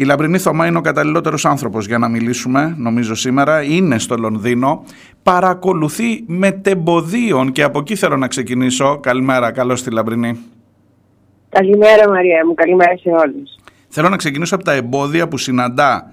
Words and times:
Η 0.00 0.04
Λαμπρινή 0.04 0.38
Θωμά 0.38 0.66
είναι 0.66 0.78
ο 0.78 0.80
καταλληλότερος 0.80 1.44
άνθρωπος 1.44 1.86
για 1.86 1.98
να 1.98 2.08
μιλήσουμε, 2.08 2.74
νομίζω 2.78 3.14
σήμερα. 3.14 3.62
Είναι 3.62 3.98
στο 3.98 4.16
Λονδίνο. 4.16 4.84
Παρακολουθεί 5.22 6.24
με 6.26 6.50
τεμποδίων 6.50 7.52
και 7.52 7.62
από 7.62 7.78
εκεί 7.78 7.96
θέλω 7.96 8.16
να 8.16 8.26
ξεκινήσω. 8.28 8.98
Καλημέρα, 9.00 9.50
καλώς 9.50 9.80
στη 9.80 9.90
Λαμπρινή. 9.90 10.38
Καλημέρα 11.48 12.08
Μαρία 12.08 12.46
μου, 12.46 12.54
καλημέρα 12.54 12.96
σε 12.96 13.08
όλους. 13.08 13.56
Θέλω 13.88 14.08
να 14.08 14.16
ξεκινήσω 14.16 14.54
από 14.54 14.64
τα 14.64 14.72
εμπόδια 14.72 15.28
που 15.28 15.36
συναντά 15.38 16.12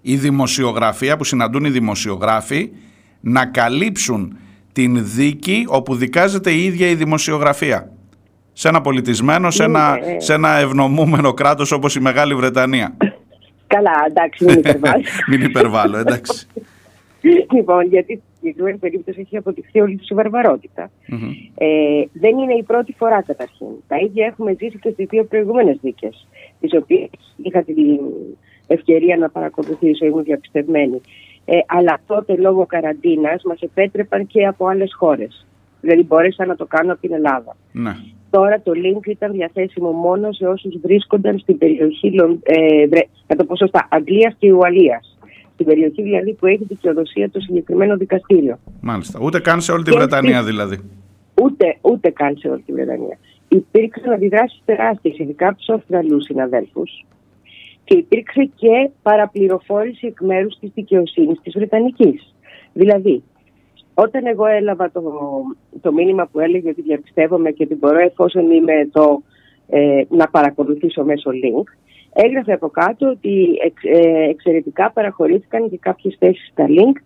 η 0.00 0.16
δημοσιογραφία, 0.16 1.16
που 1.16 1.24
συναντούν 1.24 1.64
οι 1.64 1.70
δημοσιογράφοι, 1.70 2.70
να 3.20 3.46
καλύψουν 3.46 4.36
την 4.72 5.00
δίκη 5.14 5.64
όπου 5.68 5.94
δικάζεται 5.94 6.50
η 6.50 6.64
ίδια 6.64 6.88
η 6.88 6.94
δημοσιογραφία. 6.94 7.90
Σε 8.52 8.68
ένα 8.68 8.80
πολιτισμένο, 8.80 9.50
σε 9.50 9.64
ένα, 9.64 9.90
Ναι. 9.90 10.20
σε 10.20 10.32
ένα 10.32 10.48
ευνομούμενο 10.56 11.32
κράτος 11.32 11.72
όπως 11.72 11.94
η 11.96 12.00
Μεγάλη 12.00 12.34
Βρετανία. 12.34 12.96
Καλά, 13.74 14.04
εντάξει, 14.08 14.44
μην 14.44 14.58
υπερβάλλεις. 14.58 15.20
Μην 15.30 15.42
υπερβάλλω, 15.42 15.96
εντάξει. 15.98 16.46
λοιπόν, 17.52 17.86
γιατί 17.86 18.14
στη 18.14 18.32
συγκεκριμένη 18.38 18.78
περίπτωση 18.78 19.20
έχει 19.20 19.36
αποτυχθεί 19.36 19.80
όλη 19.80 19.96
του 19.96 20.04
η 20.08 20.14
βαρβαρότητα. 20.14 20.90
Ε, 21.54 21.66
δεν 22.12 22.38
είναι 22.38 22.54
η 22.54 22.62
πρώτη 22.62 22.94
φορά 22.98 23.22
καταρχήν. 23.22 23.66
Τα 23.88 23.96
ίδια 23.96 24.26
έχουμε 24.26 24.56
ζήσει 24.58 24.78
και 24.78 24.90
στις 24.90 25.06
δύο 25.08 25.24
προηγούμενες 25.24 25.78
δίκες, 25.82 26.26
τις 26.60 26.70
οποίες 26.74 27.10
είχα 27.42 27.62
την 27.62 27.76
ευκαιρία 28.66 29.16
να 29.16 29.30
παρακολουθήσω, 29.30 30.06
ήμουν 30.06 30.22
διαπιστευμένη. 30.22 31.00
Ε, 31.44 31.58
αλλά 31.66 32.00
τότε 32.06 32.36
λόγω 32.36 32.66
καραντίνας 32.66 33.42
μας 33.42 33.60
επέτρεπαν 33.60 34.26
και 34.26 34.46
από 34.46 34.66
άλλες 34.66 34.94
χώρες. 34.94 35.46
Δηλαδή 35.80 36.02
μπόρεσα 36.02 36.46
να 36.46 36.56
το 36.56 36.66
κάνω 36.66 36.92
από 36.92 37.00
την 37.00 37.12
Ελλάδα. 37.12 37.56
ναι. 37.72 37.96
Τώρα 38.36 38.60
το 38.62 38.72
link 38.74 39.06
ήταν 39.06 39.32
διαθέσιμο 39.32 39.90
μόνο 39.90 40.32
σε 40.32 40.46
όσους 40.46 40.74
βρίσκονταν 40.82 41.38
στην 41.38 41.58
περιοχή, 41.58 42.12
Λον- 42.12 42.40
ε, 42.42 42.86
βρε- 42.86 43.08
θα 43.26 43.36
το 43.36 43.44
πω 43.44 43.56
σωστά, 43.56 43.88
Αγγλίας 43.90 44.34
και 44.38 44.52
Ουαλίας. 44.52 45.18
Στην 45.54 45.66
περιοχή 45.66 46.02
δηλαδή 46.02 46.32
που 46.32 46.46
έχει 46.46 46.64
δικαιοδοσία 46.64 47.30
το 47.30 47.40
συγκεκριμένο 47.40 47.96
δικαστήριο. 47.96 48.58
Μάλιστα. 48.80 49.18
Ούτε 49.22 49.40
καν 49.40 49.60
σε 49.60 49.72
όλη 49.72 49.82
τη 49.82 49.90
Και 49.90 49.96
Βρετανία 49.96 50.36
στη- 50.40 50.50
δηλαδή. 50.50 50.78
Ούτε, 51.42 51.76
ούτε 51.82 52.10
καν 52.10 52.36
σε 52.36 52.48
όλη 52.48 52.62
τη 52.66 52.72
Βρετανία. 52.72 53.18
Υπήρξαν 53.48 54.12
αντιδράσεις 54.12 54.62
τεράστιες, 54.64 55.18
ειδικά 55.18 55.48
από 55.48 55.56
τους 55.56 55.68
Αυστραλούς 55.68 56.24
συναδέλφους. 56.24 57.04
Και 57.84 57.96
υπήρξε 57.96 58.50
και 58.54 58.90
παραπληροφόρηση 59.02 60.06
εκ 60.06 60.20
μέρους 60.20 60.58
της 60.60 60.70
δικαιοσύνης 60.74 61.38
της 61.42 61.52
Βρετανικής. 61.56 62.34
Δηλαδή, 62.72 63.22
όταν 63.94 64.26
εγώ 64.26 64.46
έλαβα 64.46 64.90
το, 64.90 65.02
το 65.80 65.92
μήνυμα 65.92 66.26
που 66.26 66.40
έλεγε 66.40 66.68
ότι 66.68 66.82
διαπιστεύομαι 66.82 67.50
και 67.50 67.62
ότι 67.64 67.74
μπορώ 67.74 67.98
εφόσον 67.98 68.50
είμαι 68.50 68.72
εδώ 68.72 69.22
ε, 69.68 70.02
να 70.08 70.28
παρακολουθήσω 70.28 71.04
μέσω 71.04 71.30
link, 71.30 71.68
έγραφε 72.12 72.52
από 72.52 72.68
κάτω 72.68 73.08
ότι 73.08 73.58
εξ, 73.64 73.82
ε, 73.84 74.28
εξαιρετικά 74.28 74.90
παραχωρήθηκαν 74.92 75.70
και 75.70 75.78
κάποιες 75.78 76.16
θέσεις 76.18 76.48
στα 76.52 76.66
link 76.68 76.96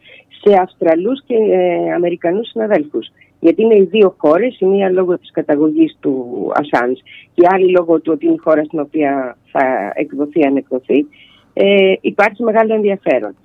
σε 0.43 0.57
Αυστραλούς 0.61 1.23
και 1.27 1.35
ε, 1.35 1.93
Αμερικανούς 1.93 2.49
συναδέλφους. 2.49 3.09
Γιατί 3.41 3.63
είναι 3.63 3.77
οι 3.77 3.85
δύο 3.85 4.15
χώρες, 4.19 4.61
η 4.61 4.65
μία 4.65 4.91
λόγω 4.91 5.19
της 5.19 5.31
καταγωγής 5.31 5.97
του 6.01 6.27
Ασάνς 6.55 7.01
και 7.35 7.43
η 7.43 7.47
άλλη 7.51 7.71
λόγω 7.71 8.01
του 8.01 8.13
ότι 8.15 8.27
είναι 8.27 8.35
η 8.35 8.41
χώρα 8.43 8.65
στην 8.65 8.81
οποία 8.81 9.37
θα 9.53 9.93
εκδοθεί 9.95 10.45
αν 10.45 10.57
εκδοθεί, 10.57 11.07
ε, 11.53 11.93
υπάρχει 12.01 12.43
μεγάλο 12.43 12.75
ενδιαφέρον. 12.75 13.37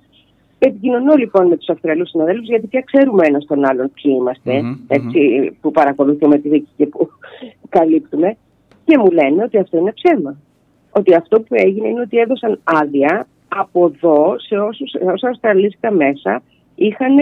Επικοινωνώ 0.64 1.14
λοιπόν 1.14 1.46
με 1.46 1.56
τους 1.56 1.68
Αυστραλούς 1.68 2.08
συναδέλφους, 2.08 2.46
γιατί 2.46 2.66
πια 2.66 2.80
ξέρουμε 2.80 3.26
ένας 3.26 3.44
τον 3.46 3.64
άλλον 3.64 3.90
ποιοι 3.92 4.12
είμαστε, 4.16 4.62
Μμμ, 4.62 4.74
έτσι, 4.88 5.50
που 5.60 5.70
παρακολουθούμε 5.70 6.38
τη 6.38 6.48
δίκη 6.48 6.68
και 6.76 6.86
που 6.86 7.10
καλύπτουμε. 7.68 8.36
Και 8.84 8.98
μου 8.98 9.10
λένε 9.10 9.42
ότι 9.42 9.58
αυτό 9.58 9.78
είναι 9.78 9.92
ψέμα. 9.92 10.36
Ότι 10.90 11.14
αυτό 11.14 11.40
που 11.40 11.54
έγινε 11.54 11.88
είναι 11.88 12.00
ότι 12.00 12.16
έδωσαν 12.18 12.60
άδεια 12.64 13.26
από 13.48 13.84
εδώ 13.94 14.34
σε 14.38 14.58
όσους, 14.58 14.90
σε 14.90 14.98
όσα 15.12 15.28
αυστραλίστικα 15.28 15.90
μέσα 15.90 16.42
είχαν 16.74 17.18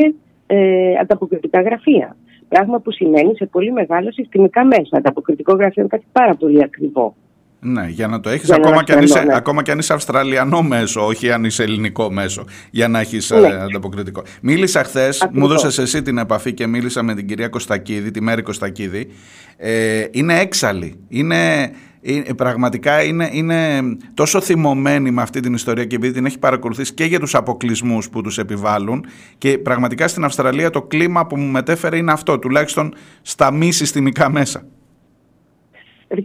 ε, 0.47 0.95
ανταποκριτικά 1.01 1.61
γραφεία. 1.63 2.17
Πράγμα 2.49 2.79
που 2.79 2.91
σημαίνει 2.91 3.37
σε 3.37 3.47
πολύ 3.47 3.73
μεγάλα 3.73 4.13
συστημικά 4.13 4.65
μέσα. 4.65 4.97
Ανταποκριτικό 4.97 5.53
γραφείο 5.53 5.83
είναι 5.83 5.91
κάτι 5.91 6.07
πάρα 6.13 6.35
πολύ 6.35 6.63
ακριβό. 6.63 7.15
Ναι, 7.63 7.87
για 7.89 8.07
να 8.07 8.21
το 8.21 8.29
έχεις 8.29 8.47
Για 8.49 8.59
να 8.59 8.67
ακόμα, 8.67 8.83
και 8.85 8.93
αν 8.93 8.99
Αυστραλό, 8.99 9.23
είσαι, 9.23 9.33
ναι. 9.33 9.37
ακόμα 9.39 9.63
και 9.63 9.71
αν 9.71 9.79
είσαι 9.79 9.93
Αυστραλιανό 9.93 10.63
μέσο, 10.63 11.07
όχι 11.07 11.33
αν 11.33 11.45
είσαι 11.45 11.63
ελληνικό 11.63 12.11
μέσο, 12.13 12.45
για 12.71 12.89
να 12.89 13.01
έχεις 13.01 13.31
Ναι. 13.31 13.39
ε, 13.49 13.61
ανταποκριτικό. 13.61 14.23
Μίλησα 14.43 14.85
χθες, 14.85 15.19
μου 15.21 15.27
Ακριβώς. 15.29 15.49
δώσες 15.63 15.79
εσύ 15.79 16.03
την 16.03 16.19
επαφή 16.19 16.53
και 16.55 16.67
μίλησα 16.67 17.03
με 17.03 17.15
την 17.15 17.27
κυρία 17.27 17.49
Κωστακίδη, 17.49 18.11
τη 18.11 18.21
Μέρη 18.23 18.43
Κωστακίδη. 18.43 19.07
Ε, 19.57 20.05
είναι 20.11 20.39
έξαλλη. 20.41 20.95
Είναι, 21.09 21.71
είναι- 22.01 22.35
πραγματικά 22.35 23.03
είναι, 23.03 23.29
είναι 23.33 23.81
τόσο 24.15 24.41
θυμωμένη 24.41 25.11
με 25.11 25.23
αυτή 25.23 25.41
την 25.41 25.55
ιστορία 25.55 25.85
και 25.85 25.97
επειδή 25.97 26.13
την 26.13 26.27
έχει 26.27 26.39
παρακολουθήσει 26.39 26.95
και 26.95 27.05
για 27.05 27.21
τους 27.21 27.35
αποκλεισμούς 27.35 28.11
που 28.11 28.21
τους 28.23 28.39
επιβάλλουν 28.39 29.05
και 29.39 29.59
πραγματικά 29.59 30.09
στην 30.09 30.25
Αυστραλία 30.25 30.71
το 30.71 30.83
κλίμα 30.83 31.27
που 31.27 31.37
μου 31.37 31.51
μετέφερε 31.51 31.97
είναι 31.97 32.13
αυτό, 32.13 32.39
τουλάχιστον 32.39 32.95
στα 33.23 33.53
μη 33.53 33.73
συστημικά 33.73 34.31
μέσα. 34.31 34.63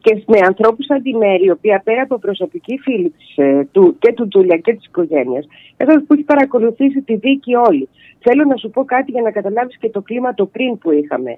Και 0.01 0.23
με 0.27 0.39
ανθρώπους 0.45 0.85
σαν 0.85 1.01
τη 1.01 1.13
Μέρη, 1.15 1.45
η 1.45 1.49
οποία 1.49 1.81
πέρα 1.83 2.01
από 2.01 2.17
προσωπική 2.19 2.77
φίλη 2.77 3.09
της, 3.09 3.37
ε, 3.37 3.67
του, 3.71 3.95
και 3.99 4.13
του 4.13 4.27
Τούλια 4.27 4.57
και 4.57 4.73
της 4.73 4.85
οικογένειας, 4.85 5.47
εδώ 5.77 6.01
που 6.01 6.13
έχει 6.13 6.23
παρακολουθήσει 6.23 7.01
τη 7.01 7.15
δίκη 7.15 7.55
όλη. 7.55 7.89
Θέλω 8.19 8.43
να 8.43 8.55
σου 8.55 8.69
πω 8.69 8.85
κάτι 8.85 9.11
για 9.11 9.21
να 9.21 9.31
καταλάβεις 9.31 9.77
και 9.77 9.89
το 9.89 10.01
κλίμα 10.01 10.33
το 10.33 10.45
πριν 10.45 10.77
που 10.77 10.91
είχαμε. 10.91 11.37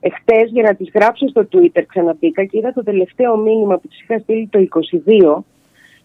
Εχθές, 0.00 0.50
για 0.50 0.62
να 0.62 0.74
τις 0.74 0.90
γράψω 0.94 1.28
στο 1.28 1.48
Twitter, 1.52 1.82
ξαναπήκα 1.86 2.44
και 2.44 2.58
είδα 2.58 2.72
το 2.72 2.82
τελευταίο 2.82 3.36
μήνυμα 3.36 3.78
που 3.78 3.88
της 3.88 4.02
είχα 4.02 4.18
στείλει 4.18 4.48
το 4.50 4.58
22 4.58 5.44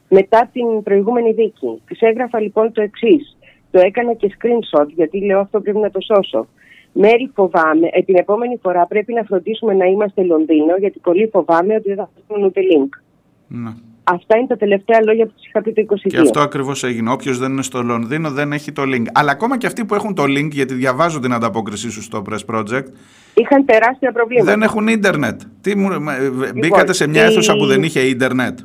μετά 0.09 0.49
την 0.53 0.83
προηγούμενη 0.83 1.31
δίκη. 1.31 1.81
Της 1.87 2.01
έγραφα 2.01 2.39
λοιπόν 2.41 2.71
το 2.71 2.81
εξής. 2.81 3.37
Το 3.71 3.79
έκανα 3.79 4.13
και 4.13 4.37
screenshot, 4.37 4.87
γιατί 4.87 5.25
λέω 5.25 5.39
αυτό 5.39 5.61
πρέπει 5.61 5.77
να 5.77 5.91
το 5.91 5.99
σώσω. 6.01 6.47
Μέρη 6.93 7.31
φοβάμαι, 7.35 7.87
ε, 7.91 8.01
την 8.01 8.15
επόμενη 8.15 8.59
φορά 8.61 8.85
πρέπει 8.87 9.13
να 9.13 9.23
φροντίσουμε 9.23 9.73
να 9.73 9.85
είμαστε 9.85 10.23
Λονδίνο, 10.23 10.75
γιατί 10.79 10.99
πολύ 10.99 11.29
φοβάμαι 11.31 11.75
ότι 11.75 11.87
δεν 11.87 11.97
θα 11.97 12.09
φτιάξουν 12.11 12.45
ούτε 12.45 12.61
link. 12.61 12.89
Ναι. 13.47 13.69
Αυτά 14.03 14.37
είναι 14.37 14.47
τα 14.47 14.57
τελευταία 14.57 15.01
λόγια 15.05 15.25
που 15.25 15.31
τη 15.35 15.41
είχα 15.47 15.61
πει 15.61 15.73
το 15.73 15.81
22. 15.81 15.95
Και 16.09 16.17
αυτό 16.17 16.39
ακριβώς 16.39 16.83
έγινε. 16.83 17.11
Όποιος 17.11 17.37
δεν 17.37 17.51
είναι 17.51 17.61
στο 17.61 17.81
Λονδίνο 17.81 18.31
δεν 18.31 18.51
έχει 18.51 18.71
το 18.71 18.81
link. 18.85 19.03
Αλλά 19.13 19.31
ακόμα 19.31 19.57
και 19.57 19.67
αυτοί 19.67 19.85
που 19.85 19.95
έχουν 19.95 20.15
το 20.15 20.23
link, 20.23 20.49
γιατί 20.51 20.73
διαβάζω 20.73 21.19
την 21.19 21.33
ανταπόκρισή 21.33 21.89
σου 21.91 22.01
στο 22.01 22.21
Press 22.29 22.55
Project, 22.55 22.83
Είχαν 23.33 23.65
τεράστια 23.65 24.11
προβλήματα. 24.11 24.51
δεν 24.51 24.61
έχουν 24.61 24.87
ίντερνετ. 24.87 25.41
Τι 25.61 25.75
μου, 25.77 26.01
μα, 26.01 26.15
ε, 26.15 26.29
μπήκατε 26.55 26.93
σε 26.93 27.07
μια 27.07 27.23
η- 27.23 27.25
αίθουσα 27.25 27.55
που 27.55 27.65
δεν 27.65 27.83
είχε 27.83 27.99
ίντερνετ. 27.99 28.59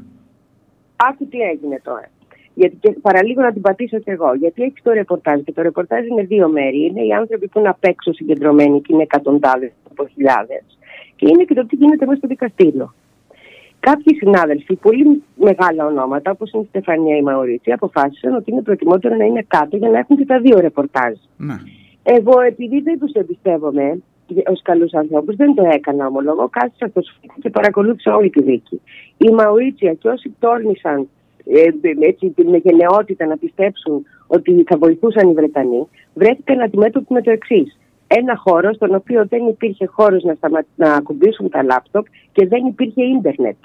Άκου 0.96 1.28
τι 1.28 1.38
έγινε 1.38 1.80
τώρα. 1.84 2.08
Γιατί 2.60 2.76
και 2.80 2.90
παραλίγο 3.00 3.42
να 3.42 3.52
την 3.52 3.60
πατήσω 3.60 3.98
κι 3.98 4.10
εγώ. 4.10 4.34
Γιατί 4.34 4.62
έχει 4.62 4.80
το 4.82 4.90
ρεπορτάζ. 4.92 5.40
Και 5.40 5.52
το 5.52 5.62
ρεπορτάζ 5.62 6.06
είναι 6.06 6.22
δύο 6.22 6.48
μέρη. 6.48 6.84
Είναι 6.84 7.02
οι 7.04 7.12
άνθρωποι 7.12 7.48
που 7.48 7.58
είναι 7.58 7.68
απ' 7.68 7.84
έξω 7.84 8.12
συγκεντρωμένοι 8.12 8.80
και 8.80 8.92
είναι 8.92 9.02
εκατοντάδες 9.02 9.72
από 9.90 10.06
χιλιάδες. 10.06 10.64
Και 11.16 11.26
είναι 11.28 11.44
και 11.44 11.54
το 11.54 11.66
τι 11.66 11.76
γίνεται 11.76 12.06
μέσα 12.06 12.18
στο 12.18 12.28
δικαστήριο. 12.28 12.94
Κάποιοι 13.80 14.14
συνάδελφοι, 14.14 14.74
πολύ 14.74 15.22
μεγάλα 15.34 15.86
ονόματα, 15.86 16.30
όπως 16.30 16.52
είναι 16.52 16.62
η 16.62 16.66
Στεφανία 16.68 17.14
ή 17.14 17.18
η 17.20 17.24
Μαωρίτσι, 17.24 17.72
αποφάσισαν 17.72 18.34
ότι 18.34 18.50
είναι 18.50 18.62
προτιμότερο 18.62 19.16
να 19.16 19.24
είναι 19.24 19.44
κάτω 19.48 19.76
για 19.76 19.90
να 19.90 19.98
έχουν 19.98 20.16
και 20.16 20.24
τα 20.24 20.38
δύο 20.40 20.58
ρεπορτάζ. 20.60 21.14
Ναι. 21.36 21.58
Εγώ, 22.02 22.40
επειδή 22.40 22.80
δεν 22.80 22.98
τους 22.98 23.12
εμπιστεύομαι 23.12 24.02
ως 24.46 24.62
καλούς 24.62 24.92
ανθρώπους, 24.92 25.36
δεν 25.36 25.54
το 25.54 25.64
έκανα 25.72 26.06
ομολογώ. 26.06 26.48
Κάθισα 26.48 26.86
στο 26.88 27.02
σπίτι 27.02 27.40
και 27.40 27.50
παρακολούθησα 27.50 28.16
όλη 28.16 28.30
τη 28.30 28.42
δίκη. 28.42 28.80
Η 29.18 29.30
Μαουρίτσια 29.30 29.92
και 29.94 30.08
όσοι 30.08 30.34
τόρνησαν 30.38 31.00
ε, 31.00 31.06
έτσι, 32.00 32.34
με 32.36 32.56
γενναιότητα 32.56 33.26
να 33.26 33.36
πιστέψουν 33.36 34.06
ότι 34.26 34.64
θα 34.66 34.76
βοηθούσαν 34.76 35.28
οι 35.28 35.32
Βρετανοί, 35.32 35.88
βρέθηκαν 36.14 36.60
αντιμέτωποι 36.60 37.12
με 37.12 37.22
το 37.22 37.30
εξής. 37.30 37.78
Ένα 38.06 38.36
χώρο 38.36 38.72
στον 38.72 38.94
οποίο 38.94 39.26
δεν 39.26 39.46
υπήρχε 39.46 39.86
χώρος 39.86 40.22
να, 40.22 40.34
σταμα... 40.34 40.64
να 40.74 40.94
ακουμπήσουν 40.94 41.48
τα 41.48 41.62
λάπτοπ 41.62 42.06
και 42.32 42.46
δεν 42.46 42.66
υπήρχε 42.66 43.02
ίντερνετ. 43.02 43.56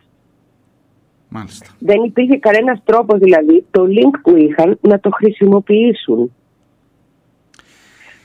Μάλιστα. 1.29 1.65
Δεν 1.79 2.03
υπήρχε 2.03 2.37
κανένας 2.37 2.79
τρόπος 2.83 3.19
δηλαδή 3.19 3.65
το 3.71 3.83
link 3.83 4.19
που 4.23 4.35
είχαν 4.35 4.77
να 4.81 4.99
το 4.99 5.09
χρησιμοποιήσουν. 5.09 6.33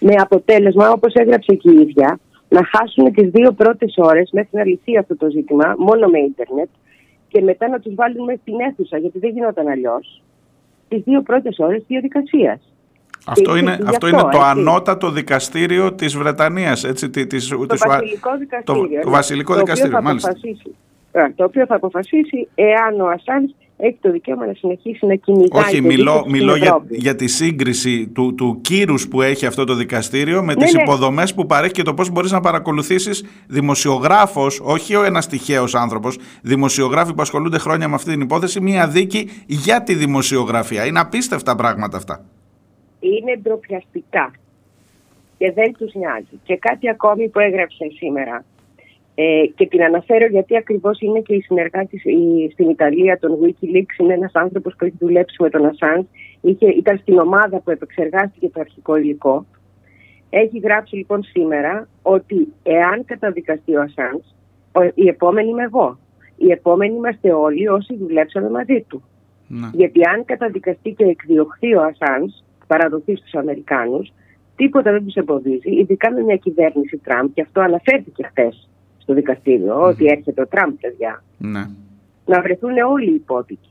Με 0.01 0.15
αποτέλεσμα, 0.19 0.91
όπως 0.91 1.15
έγραψε 1.15 1.55
και 1.55 1.71
η 1.71 1.81
ίδια, 1.81 2.19
να 2.49 2.61
χάσουν 2.65 3.13
τις 3.13 3.31
δύο 3.31 3.53
πρώτες 3.53 3.95
ώρες 3.97 4.31
μέχρι 4.33 4.51
να 4.53 4.65
λυθεί 4.65 4.99
αυτό 4.99 5.17
το 5.17 5.31
ζήτημα 5.31 5.75
μόνο 5.79 6.09
με 6.09 6.19
ίντερνετ 6.19 6.69
και 7.29 7.41
μετά 7.41 7.69
να 7.69 7.79
τους 7.81 7.95
βάλουν 7.95 8.25
μέσα 8.25 8.39
στην 8.43 8.61
αίθουσα, 8.61 8.99
γιατί 8.99 9.19
δεν 9.19 9.31
γινόταν 9.31 9.69
αλλιώς. 9.69 10.23
τις 10.89 11.03
δύο 11.03 11.23
πρώτες 11.23 11.59
ώρες 11.59 11.77
της 11.79 11.87
διαδικασίας. 11.87 12.73
Αυτό 13.27 13.53
Και 13.53 13.59
είναι, 13.59 13.71
γι' 13.75 13.83
αυτό 13.83 13.91
αυτό, 13.91 14.09
είναι 14.09 14.21
το 14.21 14.27
έτσι. 14.29 14.41
ανώτατο 14.45 15.11
δικαστήριο 15.11 15.93
της 15.93 16.17
Βρετανίας. 16.17 16.85
Έτσι, 16.85 17.11
τη- 17.11 17.27
της, 17.27 17.49
Το 17.49 17.67
της 17.67 17.81
Ουα- 17.85 17.89
βασιλικό 17.97 18.37
δικαστήριο. 18.39 18.83
Το, 18.83 18.89
το 18.89 18.95
ναι, 19.09 19.11
βασιλικό 19.17 19.55
το 19.55 19.61
οποίο 19.61 19.65
δικαστήριο, 19.75 19.97
θα 19.97 20.03
μάλιστα. 20.03 20.29
αποφασίσει- 20.31 20.75
ε, 21.13 21.29
το 21.37 21.45
οποίο 21.45 21.67
θα 21.67 21.75
αποφασίσει 21.75 22.49
εάν 22.55 23.01
ο 23.01 23.07
Ασάνς 23.09 23.51
έχει 23.81 23.99
το 24.01 24.11
δικαίωμα 24.11 24.47
να 24.47 24.55
συνεχίσει 24.55 25.07
να 25.07 25.15
κυνηγάει. 25.15 25.63
Όχι, 25.63 25.81
μιλώ, 25.81 26.25
μιλώ 26.29 26.57
για, 26.57 26.85
για 26.89 27.15
τη 27.15 27.27
σύγκριση 27.27 28.09
του, 28.09 28.35
του 28.35 28.59
κύρους 28.61 29.09
που 29.09 29.23
έχει 29.23 29.47
αυτό 29.47 29.65
το 29.65 29.75
δικαστήριο 29.75 30.43
με 30.43 30.55
ναι, 30.55 30.65
τις 30.65 30.75
ναι. 30.75 30.83
υποδομές 30.83 31.35
που 31.35 31.47
παρέχει 31.47 31.73
και 31.73 31.83
το 31.83 31.95
πώς 31.95 32.11
μπορείς 32.11 32.31
να 32.31 32.41
παρακολουθήσεις 32.41 33.25
δημοσιογράφος, 33.47 34.61
όχι 34.63 34.95
ο 34.95 35.05
ένας 35.05 35.27
τυχαίος 35.27 35.75
άνθρωπος, 35.75 36.19
δημοσιογράφοι 36.43 37.15
που 37.15 37.23
ασχολούνται 37.23 37.59
χρόνια 37.59 37.89
με 37.89 37.95
αυτή 37.95 38.11
την 38.11 38.21
υπόθεση, 38.21 38.61
μια 38.61 38.89
δίκη 38.89 39.31
για 39.47 39.83
τη 39.83 39.95
δημοσιογραφία. 39.95 40.87
Είναι 40.87 41.01
απίστευτα 41.01 41.57
πράγματα 41.57 41.97
αυτά. 41.97 42.25
Είναι 43.01 43.37
ντροπιαστικά 43.43 44.31
και 45.39 45.53
δεν 45.53 45.73
τους 45.73 45.95
νοιάζει. 45.95 46.41
Και 46.45 46.57
κάτι 46.57 46.89
ακόμη 46.89 47.29
που 47.29 47.41
έγραψες 47.41 47.93
σήμερα 47.97 48.45
ε, 49.21 49.47
και 49.55 49.67
την 49.67 49.83
αναφέρω 49.83 50.27
γιατί 50.27 50.57
ακριβώς 50.57 51.01
είναι 51.01 51.21
και 51.21 51.35
η 51.35 51.41
συνεργάτης 51.41 52.03
στην 52.53 52.69
Ιταλία 52.69 53.19
των 53.19 53.39
Wikileaks, 53.43 53.99
είναι 53.99 54.15
ένας 54.15 54.31
άνθρωπος 54.35 54.75
που 54.79 54.85
έχει 54.85 54.97
δουλέψει 54.99 55.43
με 55.43 55.51
τον 55.51 55.67
Ασάντ, 55.67 56.05
ήταν 56.77 56.99
στην 56.99 57.19
ομάδα 57.19 57.61
που 57.61 57.71
επεξεργάστηκε 57.71 58.49
το 58.49 58.61
αρχικό 58.61 58.97
υλικό. 58.97 59.47
Έχει 60.31 60.59
γράψει 60.59 60.97
λοιπόν 60.97 61.23
σήμερα 61.23 61.89
ότι 62.03 62.53
εάν 62.63 63.05
καταδικαστεί 63.05 63.77
ο 63.77 63.81
Ασάντ, 63.81 64.21
η 64.95 65.09
επόμενη 65.09 65.49
είμαι 65.49 65.63
εγώ. 65.63 65.99
Οι 66.37 66.51
επόμενοι 66.51 66.95
είμαστε 66.95 67.33
όλοι 67.33 67.69
όσοι 67.69 67.97
δουλέψαμε 67.97 68.51
μαζί 68.51 68.85
του. 68.89 69.03
Να. 69.49 69.71
Γιατί 69.75 70.01
αν 70.15 70.25
καταδικαστεί 70.25 70.91
και 70.91 71.05
εκδιωχθεί 71.05 71.75
ο 71.75 71.83
Ασάντ, 71.83 72.31
παραδοθεί 72.67 73.17
στους 73.17 73.35
Αμερικάνους, 73.35 74.13
τίποτα 74.57 74.93
δεν 74.93 75.05
τους 75.05 75.15
εμποδίζει, 75.15 75.71
ειδικά 75.71 76.13
με 76.13 76.21
μια 76.23 76.37
κυβέρνηση 76.37 76.97
Τραμπ, 76.97 77.29
και 77.35 77.43
αυτό 77.43 77.61
αναφέρθηκε 77.61 78.23
χθες 78.23 78.69
στο 79.09 79.17
δικαστήριο, 79.17 79.83
ότι 79.83 80.07
έρχεται 80.07 80.41
ο 80.43 80.47
Τραμπ, 80.47 80.75
παιδιά. 80.81 81.23
Ναι. 81.39 81.67
Να 82.25 82.41
βρεθούν 82.41 82.79
όλοι 82.79 83.11
οι 83.11 83.15
υπότικοι. 83.15 83.71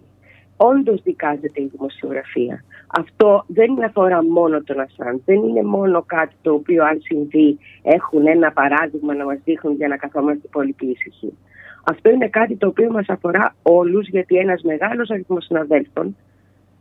Όντως 0.57 1.01
δικάζεται 1.03 1.61
η 1.61 1.69
δημοσιογραφία. 1.75 2.63
Αυτό 2.87 3.43
δεν 3.47 3.83
αφορά 3.83 4.23
μόνο 4.23 4.63
τον 4.63 4.79
Ασάντ, 4.79 5.19
δεν 5.25 5.35
είναι 5.35 5.63
μόνο 5.63 6.03
κάτι 6.05 6.35
το 6.41 6.53
οποίο 6.53 6.83
αν 6.83 6.99
συμβεί 7.01 7.57
έχουν 7.81 8.27
ένα 8.27 8.51
παράδειγμα 8.51 9.13
να 9.15 9.25
μας 9.25 9.37
δείχνουν 9.43 9.75
για 9.75 9.87
να 9.87 9.97
καθόμαστε 9.97 10.47
πολύ 10.51 10.75
ήσυχοι. 10.79 11.33
Αυτό 11.83 12.09
είναι 12.09 12.27
κάτι 12.27 12.55
το 12.55 12.67
οποίο 12.67 12.91
μας 12.91 13.07
αφορά 13.07 13.55
όλους 13.61 14.07
γιατί 14.07 14.35
ένας 14.35 14.61
μεγάλος 14.61 15.09
αριθμός 15.09 15.45
συναδέλφων 15.45 16.15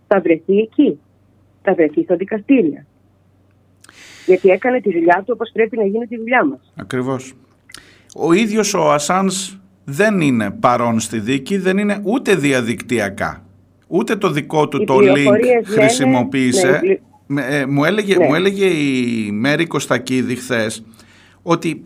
θα 0.06 0.20
βρεθεί 0.20 0.58
εκεί, 0.58 1.00
θα 1.62 1.74
βρεθεί 1.74 2.02
στο 2.02 2.16
δικαστήριο. 2.16 2.84
Γιατί 4.26 4.48
έκανε 4.48 4.80
τη 4.80 4.92
δουλειά 4.92 5.16
του 5.26 5.32
όπως 5.34 5.50
πρέπει 5.52 5.76
να 5.76 5.84
γίνει 5.84 6.06
τη 6.06 6.16
δουλειά 6.16 6.44
μας. 6.44 6.72
Ακριβώς. 6.76 7.34
Ο 8.18 8.32
ίδιος 8.32 8.74
ο 8.74 8.92
Ασάνς 8.92 9.58
δεν 9.84 10.20
είναι 10.20 10.50
παρόν 10.50 11.00
στη 11.00 11.18
δίκη, 11.18 11.58
δεν 11.58 11.78
είναι 11.78 12.00
ούτε 12.02 12.34
διαδικτυακά. 12.34 13.44
Ούτε 13.86 14.16
το 14.16 14.30
δικό 14.30 14.68
του 14.68 14.84
το 14.84 14.96
link 14.98 15.64
χρησιμοποίησε. 15.64 16.80
Ναι, 17.26 17.42
ε, 17.42 17.66
μου, 17.66 17.84
έλεγε, 17.84 18.16
ναι. 18.16 18.26
μου 18.26 18.34
έλεγε 18.34 18.66
η 18.66 19.30
Μέρη 19.32 19.66
Κωστακίδη 19.66 20.34
χθες 20.34 20.84
ότι 21.42 21.82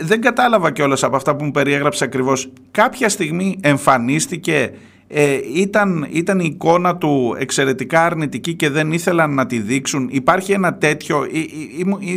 δεν 0.00 0.20
κατάλαβα 0.20 0.72
κιόλας 0.72 1.02
από 1.02 1.16
αυτά 1.16 1.36
που 1.36 1.44
μου 1.44 1.50
περιέγραψε 1.50 2.04
ακριβώς. 2.04 2.52
Κάποια 2.70 3.08
στιγμή 3.08 3.58
εμφανίστηκε, 3.62 4.70
ε, 5.08 5.38
ήταν, 5.54 6.06
ήταν 6.10 6.38
η 6.40 6.48
εικόνα 6.52 6.96
του 6.96 7.36
εξαιρετικά 7.38 8.04
αρνητική 8.04 8.54
και 8.54 8.70
δεν 8.70 8.92
ήθελαν 8.92 9.34
να 9.34 9.46
τη 9.46 9.58
δείξουν. 9.58 10.08
Υπάρχει 10.12 10.52
ένα 10.52 10.74
τέτοιο, 10.74 11.26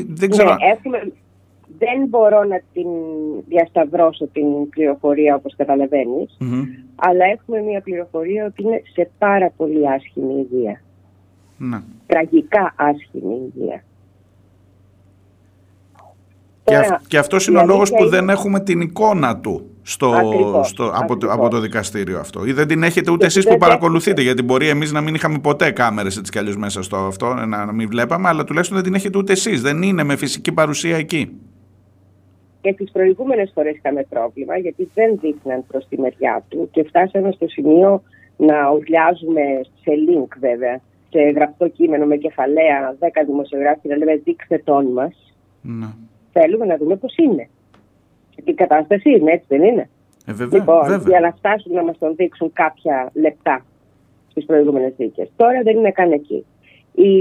δεν 0.07 0.29
ξέρω... 0.29 0.49
Ναι, 0.49 0.55
έχουμε, 0.73 1.11
δεν 1.83 2.07
μπορώ 2.09 2.43
να 2.43 2.61
την 2.73 2.89
διασταυρώσω 3.47 4.27
την 4.27 4.69
πληροφορία 4.69 5.35
όπως 5.35 5.55
αλλά 6.95 7.25
έχουμε 7.25 7.61
μια 7.61 7.81
πληροφορία 7.81 8.45
ότι 8.45 8.63
είναι 8.63 8.81
σε 8.93 9.09
πάρα 9.17 9.51
πολύ 9.57 9.89
άσχημη 9.89 10.33
υγεία. 10.33 10.81
Ναι. 11.57 11.81
Τραγικά 12.05 12.73
άσχημη 12.75 13.51
υγεία. 13.55 13.83
Και, 16.63 16.73
Τώρα, 16.73 17.01
και 17.07 17.17
αυτός 17.17 17.47
είναι 17.47 17.57
ο 17.57 17.65
λόγος 17.65 17.91
που 17.91 18.09
δεν 18.09 18.29
έχουμε 18.29 18.59
την 18.59 18.81
εικόνα 18.81 19.37
του 19.37 19.65
στο, 19.81 20.13
στο, 20.65 20.91
από, 20.95 21.17
το, 21.17 21.31
από 21.31 21.47
το 21.47 21.59
δικαστήριο 21.59 22.19
αυτό. 22.19 22.45
Ή 22.45 22.53
δεν 22.53 22.67
την 22.67 22.83
έχετε 22.83 23.11
ούτε 23.11 23.25
εσείς 23.25 23.47
που 23.47 23.57
παρακολουθείτε, 23.57 24.21
γιατί 24.21 24.43
μπορεί 24.43 24.69
εμείς 24.69 24.91
να 24.91 25.01
μην 25.01 25.15
είχαμε 25.15 25.39
ποτέ 25.39 25.71
κάμερες 25.71 26.17
έτσι 26.17 26.31
κι 26.31 26.37
αλλιώς 26.37 26.57
μέσα 26.57 26.83
στο 26.83 26.97
αυτό, 26.97 27.33
να, 27.33 27.45
να 27.45 27.71
μην 27.71 27.87
βλέπαμε, 27.87 28.27
αλλά 28.27 28.43
τουλάχιστον 28.43 28.77
δεν 28.77 28.85
την 28.85 28.95
έχετε 28.95 29.17
ούτε 29.17 29.31
εσείς. 29.31 29.61
Δεν 29.61 29.81
είναι 29.81 30.03
με 30.03 30.15
φυσική 30.15 30.51
παρουσία 30.51 30.97
εκεί. 30.97 31.31
Και 32.61 32.73
τις 32.73 32.91
προηγούμενες 32.91 33.51
φορές 33.53 33.75
είχαμε 33.75 34.05
πρόβλημα 34.09 34.57
γιατί 34.57 34.89
δεν 34.93 35.19
δείχναν 35.21 35.65
προς 35.67 35.87
τη 35.87 35.99
μεριά 35.99 36.43
του 36.49 36.69
και 36.71 36.83
φτάσαμε 36.83 37.31
στο 37.31 37.47
σημείο 37.47 38.01
να 38.37 38.71
ουρλιάζουμε 38.71 39.41
σε 39.63 39.91
link 40.07 40.37
βέβαια, 40.39 40.81
σε 41.09 41.19
γραπτό 41.21 41.67
κείμενο 41.67 42.05
με 42.05 42.15
κεφαλαία 42.15 42.95
10 42.99 43.07
δημοσιογράφοι 43.25 43.87
να 43.87 43.95
λέμε 43.95 44.15
δείξτε 44.15 44.57
τον 44.57 44.85
μας. 44.85 45.33
Ναι. 45.61 45.87
Θέλουμε 46.31 46.65
να 46.65 46.77
δούμε 46.77 46.95
πώς 46.95 47.15
είναι. 47.15 47.49
Και 48.35 48.41
την 48.41 48.55
κατάσταση 48.55 49.09
είναι, 49.09 49.31
έτσι 49.31 49.45
δεν 49.47 49.63
είναι. 49.63 49.89
Ε, 50.25 50.33
βέβαια, 50.33 50.59
λοιπόν, 50.59 50.87
βέβαια. 50.87 51.07
για 51.07 51.19
να 51.19 51.31
φτάσουν 51.31 51.73
να 51.73 51.83
μας 51.83 51.97
τον 51.97 52.15
δείξουν 52.15 52.53
κάποια 52.53 53.11
λεπτά 53.13 53.65
στις 54.29 54.45
προηγούμενες 54.45 54.93
δίκες. 54.97 55.31
Τώρα 55.35 55.61
δεν 55.63 55.77
είναι 55.77 55.91
καν 55.91 56.11
εκεί. 56.11 56.45
Η, 56.93 57.11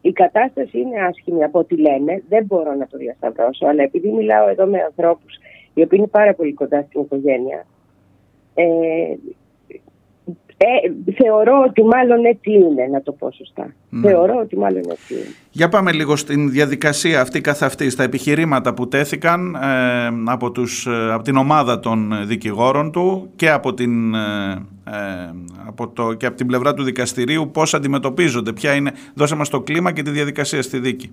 η 0.00 0.12
κατάσταση 0.12 0.78
είναι 0.78 1.00
άσχημη 1.00 1.44
από 1.44 1.58
ό,τι 1.58 1.76
λένε, 1.76 2.22
δεν 2.28 2.44
μπορώ 2.44 2.74
να 2.74 2.86
το 2.86 2.98
διασταυρώσω, 2.98 3.66
αλλά 3.66 3.82
επειδή 3.82 4.08
μιλάω 4.08 4.48
εδώ 4.48 4.66
με 4.66 4.82
ανθρώπους 4.82 5.38
οι 5.74 5.82
οποίοι 5.82 5.98
είναι 6.02 6.06
πάρα 6.06 6.34
πολύ 6.34 6.52
κοντά 6.52 6.82
στην 6.82 7.00
οικογένεια, 7.00 7.66
ε, 8.54 8.64
ε, 10.56 11.12
θεωρώ 11.12 11.64
ότι 11.68 11.82
μάλλον 11.84 12.24
έτσι 12.24 12.50
είναι, 12.50 12.86
να 12.92 13.02
το 13.02 13.12
πω 13.12 13.30
σωστά. 13.32 13.74
Ναι. 13.90 14.08
Θεωρώ 14.08 14.38
ότι 14.42 14.56
μάλλον 14.56 14.82
έτσι 14.90 15.14
είναι. 15.14 15.34
Για 15.50 15.68
πάμε 15.68 15.92
λίγο 15.92 16.16
στην 16.16 16.50
διαδικασία 16.50 17.20
αυτή 17.20 17.40
καθ' 17.40 17.62
αυτή, 17.62 17.90
στα 17.90 18.02
επιχειρήματα 18.02 18.74
που 18.74 18.88
τέθηκαν 18.88 19.54
ε, 19.54 20.30
από, 20.32 20.50
τους, 20.50 20.86
ε, 20.86 21.12
από 21.12 21.22
την 21.22 21.36
ομάδα 21.36 21.80
των 21.80 22.26
δικηγόρων 22.26 22.92
του 22.92 23.30
και 23.36 23.50
από 23.50 23.74
την, 23.74 24.14
ε, 24.14 24.62
από 25.66 25.88
το, 25.88 26.12
και 26.12 26.26
από 26.26 26.36
την 26.36 26.46
πλευρά 26.46 26.74
του 26.74 26.82
δικαστηρίου, 26.82 27.50
πώς 27.52 27.74
αντιμετωπίζονται, 27.74 28.52
ποια 28.52 28.74
είναι, 28.74 28.92
δώσε 29.14 29.34
μας 29.34 29.48
το 29.48 29.60
κλίμα 29.60 29.92
και 29.92 30.02
τη 30.02 30.10
διαδικασία 30.10 30.62
στη 30.62 30.78
δίκη. 30.78 31.10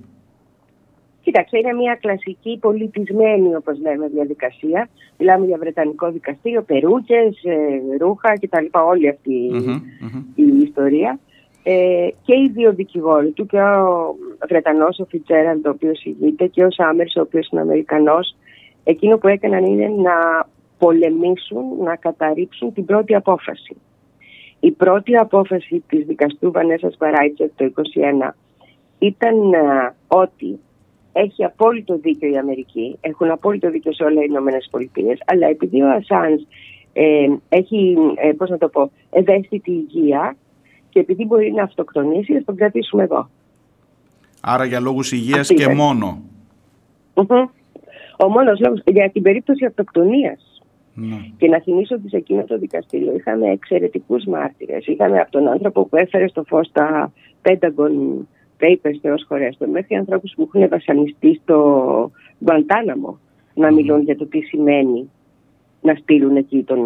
Κοίταξε, 1.32 1.58
είναι 1.58 1.74
μια 1.74 1.98
κλασική 2.02 2.58
πολιτισμένη, 2.62 3.56
όπως 3.56 3.80
λέμε, 3.80 4.08
διαδικασία. 4.08 4.90
Μιλάμε 5.18 5.46
για 5.46 5.58
Βρετανικό 5.58 6.12
δικαστήριο, 6.12 6.62
περούκες, 6.62 7.44
ε, 7.44 7.98
ρούχα 8.00 8.34
κτλ. 8.40 8.66
Όλη 8.72 9.18
η 10.36 10.62
ιστορία. 10.64 11.20
Ε, 11.64 12.08
και 12.22 12.34
οι 12.34 12.52
δύο 12.54 12.74
δικηγόροι 12.74 13.32
του, 13.32 13.46
και 13.46 13.62
ο 13.62 14.16
Βρετανός, 14.48 15.00
ο 15.00 15.06
Φιτζέραντ, 15.06 15.66
ο 15.66 15.70
οποίος 15.70 16.04
ηγείται, 16.04 16.48
και 16.48 16.64
ο 16.64 16.72
Σάμερς, 16.72 17.16
ο 17.16 17.22
οποίος 17.22 17.50
είναι 17.52 17.62
Αμερικανός, 17.62 18.36
εκείνο 18.84 19.18
που 19.18 19.28
έκαναν 19.28 19.66
είναι 19.66 19.88
να 19.88 20.48
πολεμήσουν, 20.78 21.64
να 21.84 21.96
καταρρύψουν 21.96 22.74
την 22.74 22.86
πρώτη 22.86 23.16
απόφαση. 23.16 23.76
Η 24.60 24.72
πρώτη 24.72 25.16
απόφαση 25.18 25.84
της 25.88 26.06
δικαστού 26.06 26.52
Βανέσας 26.52 26.96
Βαράιτσερ 27.00 27.50
το 27.56 27.66
2021 27.66 28.36
ήταν 29.00 29.54
ε, 29.54 29.94
ότι 30.08 30.60
έχει 31.14 31.44
απόλυτο 31.44 31.98
δίκιο 31.98 32.30
η 32.30 32.38
Αμερική, 32.38 32.98
έχουν 33.02 33.32
απόλυτο 33.32 33.70
δίκιο 33.70 33.94
σε 33.94 34.04
όλα 34.04 34.22
οι 34.22 34.26
Ηνωμένες 34.30 34.68
Πολιτείες, 34.72 35.20
αλλά 35.26 35.48
επειδή 35.48 35.82
ο 35.82 35.90
Ασάν 35.90 36.48
ε, 36.94 37.28
έχει, 37.50 37.98
ε, 38.16 38.32
πώς 38.32 38.50
να 38.50 38.58
το 38.58 38.68
πω, 38.68 38.92
ευαίσθητη 39.10 39.72
υγεία 39.72 40.36
και 40.90 41.00
επειδή 41.00 41.26
μπορεί 41.26 41.52
να 41.52 41.64
αυτοκτονήσει, 41.64 42.34
θα 42.34 42.44
τον 42.44 42.56
κρατήσουμε 42.56 43.04
εδώ. 43.04 43.30
Άρα 44.42 44.66
για 44.66 44.80
λόγους 44.80 45.12
υγείας 45.12 45.48
και 45.48 45.68
μόνο. 45.68 46.22
Ο 48.18 48.30
μόνος 48.30 48.60
λόγος, 48.60 48.82
για 48.86 49.10
την 49.10 49.22
περίπτωση 49.22 49.66
αυτοκτονίας. 49.66 50.62
Ναι. 50.94 51.16
Και 51.38 51.48
να 51.48 51.60
θυμίσω 51.60 51.96
ότι 51.96 52.10
σε 52.10 52.18
εκείνο 52.18 52.44
το 52.44 52.58
δικαστήριο 52.58 53.16
είχαμε 53.16 53.50
εξαιρετικούς 53.52 54.26
μάρτυρες. 54.26 54.86
Είχαμε 54.86 55.20
από 55.20 55.32
τον 55.32 55.48
άνθρωπο 55.48 55.86
που 55.86 55.96
έφερε 55.96 56.28
στο 56.28 56.44
φως 56.44 56.72
τα 56.72 57.12
Pentagon 57.42 58.26
papers 58.62 58.98
θεός 59.02 59.26
χωρέστο, 59.28 59.68
μέχρι 59.68 59.96
ανθρώπους 59.96 60.34
που 60.36 60.50
έχουν 60.54 60.70
βασανιστεί 60.70 61.40
στο 61.44 62.12
Γκουαντάναμο 62.44 63.20
να 63.54 63.72
μιλούν 63.72 64.02
για 64.02 64.18
το 64.18 64.26
τι 64.26 64.40
σημαίνει 64.42 65.10
να 65.82 65.96
στείλουν 65.96 66.36
εκεί 66.36 66.64
τον 66.64 66.80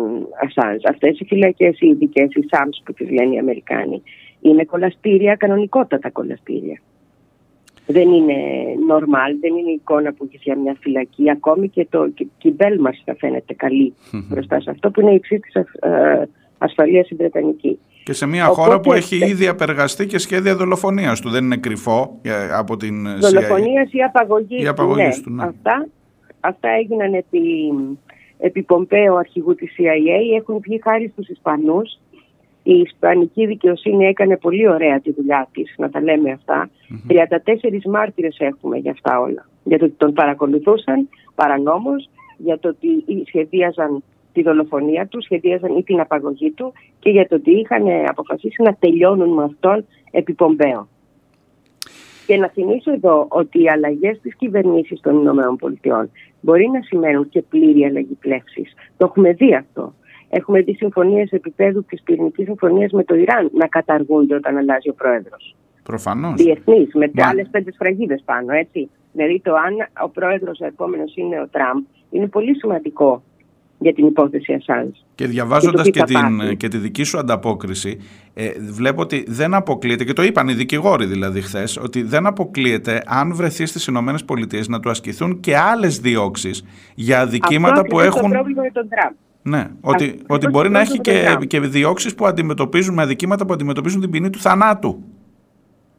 Ασάνζ. 0.43 0.81
Αυτές 0.89 1.19
οι 1.19 1.25
φυλακές, 1.25 1.79
οι 1.79 1.87
ειδικές, 1.87 2.33
οι 2.33 2.45
ΣΑΜΣ 2.49 2.81
που 2.85 2.93
τις 2.93 3.09
λένε 3.09 3.35
οι 3.35 3.37
Αμερικάνοι, 3.37 4.01
είναι 4.41 4.63
κολαστήρια, 4.63 5.35
κανονικότατα 5.35 6.09
κολαστήρια. 6.09 6.81
Δεν 7.87 8.11
είναι 8.11 8.35
normal, 8.91 9.31
δεν 9.39 9.55
είναι 9.55 9.69
η 9.69 9.73
εικόνα 9.73 10.13
που 10.13 10.23
έχεις 10.27 10.41
για 10.43 10.57
μια 10.57 10.75
φυλακή. 10.79 11.29
Ακόμη 11.29 11.69
και 11.69 11.87
το 11.89 12.13
κυμπέλ 12.37 12.79
μα 12.79 12.89
θα 13.05 13.15
φαίνεται 13.15 13.53
καλή 13.53 13.93
μπροστά 14.29 14.59
σε 14.59 14.69
αυτό 14.69 14.91
που 14.91 15.01
είναι 15.01 15.11
η 15.11 15.15
υψή 15.15 15.39
τη 15.39 15.59
ε, 15.79 16.23
ασφαλείας 16.57 17.05
στην 17.05 17.17
Βρετανική. 17.17 17.79
Και 18.05 18.13
σε 18.13 18.25
μια 18.25 18.45
χώρα 18.45 18.79
που 18.79 18.93
έχει 18.93 19.15
ήδη 19.15 19.47
απεργαστεί 19.47 20.05
και 20.05 20.17
σχέδια 20.17 20.55
δολοφονίας 20.55 21.21
του. 21.21 21.29
Δεν 21.29 21.43
είναι 21.43 21.57
κρυφό 21.57 22.19
ε, 22.21 22.53
από 22.53 22.77
την 22.77 23.07
CIA. 23.07 23.19
Δολοφονίας 23.19 23.93
ή 23.93 24.01
απαγωγής, 24.01 24.63
ή 24.63 24.67
απαγωγής 24.67 25.21
του. 25.21 25.29
Ναι. 25.29 25.43
Αυτά, 25.43 25.87
αυτά 26.39 26.69
έγιναν 26.69 27.13
επί, 27.13 27.41
επί 28.37 28.63
Πομπέο 28.63 29.15
αρχηγού 29.15 29.55
της 29.55 29.75
CIA. 29.77 30.37
Έχουν 30.39 30.59
βγει 30.59 30.81
χάρη 30.83 31.07
στους 31.07 31.27
Ισπανούς 31.27 31.99
Η 32.63 32.73
Ισπανική 32.73 33.45
δικαιοσύνη 33.45 34.05
έκανε 34.05 34.37
πολύ 34.37 34.67
ωραία 34.67 34.99
τη 34.99 35.13
δουλειά 35.13 35.47
της, 35.51 35.75
να 35.77 35.89
τα 35.89 36.01
λέμε 36.01 36.31
αυτά. 36.31 36.69
34 37.07 37.85
μάρτυρες 37.85 38.37
έχουμε 38.39 38.77
για 38.77 38.91
αυτά 38.91 39.19
όλα. 39.19 39.49
Για 39.63 39.77
το 39.77 39.85
ότι 39.85 39.95
τον 39.97 40.13
παρακολουθούσαν 40.13 41.09
παρανόμως, 41.35 42.09
για 42.37 42.59
το 42.59 42.67
ότι 42.67 42.87
σχεδίαζαν 43.27 44.03
τη 44.35 44.41
δολοφονία 44.41 45.07
τους, 45.07 45.23
σχεδίαζαν 45.23 45.77
ή 45.77 45.83
την 45.83 45.99
απαγωγή 45.99 46.51
του 46.51 46.73
και 46.99 47.09
για 47.09 47.27
το 47.27 47.35
ότι 47.35 47.51
είχαν 47.51 47.85
αποφασίσει 48.07 48.61
να 48.61 48.73
τελειώνουν 48.79 49.29
με 49.29 49.43
αυτόν 49.43 49.85
επιπομπαίο. 50.11 50.87
Και 52.25 52.37
να 52.37 52.49
θυμίσω 52.49 52.91
εδώ 52.91 53.25
ότι 53.29 53.61
οι 53.61 53.69
αλλαγές 53.69 54.19
της 54.21 54.35
κυβερνήσης 54.35 54.99
των 55.01 55.21
ΗΠΑ 55.81 56.09
μπορεί 56.41 56.69
να 56.73 56.81
σημαίνουν 56.81 57.29
και 57.29 57.41
πλήρη 57.41 57.85
αλλαγή 57.85 58.17
πλεύσης. 58.19 58.73
Το 58.97 59.05
έχουμε 59.05 59.31
δει 59.33 59.55
αυτό. 59.55 59.93
Έχουμε 60.29 60.61
δει 60.61 60.73
συμφωνίες 60.73 61.31
επίπεδου 61.31 61.85
της 61.85 62.01
πυρηνικής 62.03 62.45
συμφωνίας 62.45 62.91
με 62.91 63.03
το 63.03 63.15
Ιράν 63.15 63.49
να 63.53 63.67
καταργούνται 63.67 64.35
όταν 64.35 64.57
αλλάζει 64.57 64.89
ο 64.89 64.93
πρόεδρος. 64.93 65.55
Προφανώς. 65.83 66.33
Διεθνή, 66.43 66.87
με 66.93 67.11
Μα... 67.13 67.27
άλλες 67.27 67.47
πέντε 67.51 67.71
σφραγίδες 67.71 68.21
πάνω, 68.25 68.53
έτσι. 68.53 68.89
Δηλαδή, 69.11 69.41
το 69.43 69.53
αν 69.53 69.73
ο 70.03 70.09
πρόεδρος 70.09 70.59
ο 70.59 70.65
επόμενος 70.65 71.15
είναι 71.15 71.41
ο 71.41 71.47
Τραμπ, 71.51 71.83
είναι 72.09 72.27
πολύ 72.27 72.55
σημαντικό 72.55 73.23
για 73.77 73.93
την 73.93 74.05
υπόθεση 74.05 74.53
Ασάνζ. 74.53 74.89
Και 75.15 75.27
διαβάζοντας 75.27 75.83
και, 75.83 75.91
και, 75.91 76.03
την, 76.03 76.57
και 76.57 76.67
τη 76.67 76.77
δική 76.77 77.03
σου 77.03 77.17
ανταπόκριση, 77.17 77.99
ε, 78.33 78.49
βλέπω 78.71 79.01
ότι 79.01 79.23
δεν 79.27 79.53
αποκλείεται, 79.53 80.03
και 80.03 80.13
το 80.13 80.23
είπαν 80.23 80.47
οι 80.47 80.53
δικηγόροι 80.53 81.05
δηλαδή 81.05 81.41
χθες, 81.41 81.77
ότι 81.77 82.01
δεν 82.01 82.25
αποκλείεται 82.25 83.03
αν 83.05 83.35
βρεθεί 83.35 83.65
στις 83.65 83.87
Ηνωμένες 83.87 84.25
Πολιτείες 84.25 84.67
να 84.67 84.79
του 84.79 84.89
ασκηθούν 84.89 85.39
και 85.39 85.57
άλλες 85.57 85.99
διώξεις 85.99 86.65
για 86.95 87.19
αδικήματα 87.19 87.81
Αυτό 87.81 87.95
που 87.95 87.99
έχουν. 87.99 88.19
Αυτό 88.19 88.27
το 88.27 88.33
πρόβλημα 88.33 88.61
με 88.61 88.71
τον 88.71 88.87
Τραμπ. 88.89 89.13
Ναι, 89.41 89.67
ότι, 89.81 90.19
ότι 90.27 90.47
μπορεί 90.47 90.69
να 90.69 90.79
έχει 90.79 90.99
και, 90.99 91.37
και 91.47 91.59
διώξεις 91.59 92.15
που 92.15 92.25
αντιμετωπίζουν 92.25 92.93
με 92.93 93.01
αδικήματα 93.01 93.45
που 93.45 93.53
αντιμετωπίζουν 93.53 94.01
την 94.01 94.09
ποινή 94.09 94.29
του 94.29 94.39
θανάτου. 94.39 95.03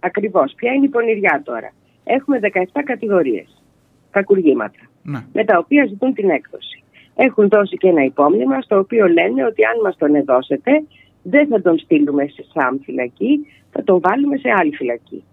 Ακριβώς. 0.00 0.52
Ποια 0.56 0.72
είναι 0.72 0.84
η 0.84 0.88
πονηριά 0.88 1.42
τώρα. 1.44 1.72
Έχουμε 2.04 2.38
17 2.42 2.80
κατηγορίες 2.84 3.62
κακουργήματα, 4.10 4.78
ναι. 5.02 5.24
με 5.32 5.44
τα 5.44 5.58
οποία 5.58 5.86
ζητούν 5.88 6.14
την 6.14 6.30
έκδοση 6.30 6.82
έχουν 7.16 7.48
δώσει 7.48 7.76
και 7.76 7.88
ένα 7.88 8.04
υπόμνημα 8.04 8.60
στο 8.60 8.78
οποίο 8.78 9.06
λένε 9.06 9.44
ότι 9.44 9.64
αν 9.64 9.80
μας 9.82 9.96
τον 9.96 10.14
εδώσετε 10.14 10.84
δεν 11.22 11.46
θα 11.46 11.62
τον 11.62 11.78
στείλουμε 11.78 12.26
σε 12.26 12.44
ΣΑΜ 12.52 12.76
φυλακή, 12.84 13.46
θα 13.70 13.82
τον 13.82 14.00
βάλουμε 14.00 14.36
σε 14.36 14.48
άλλη 14.56 14.74
φυλακή. 14.74 15.24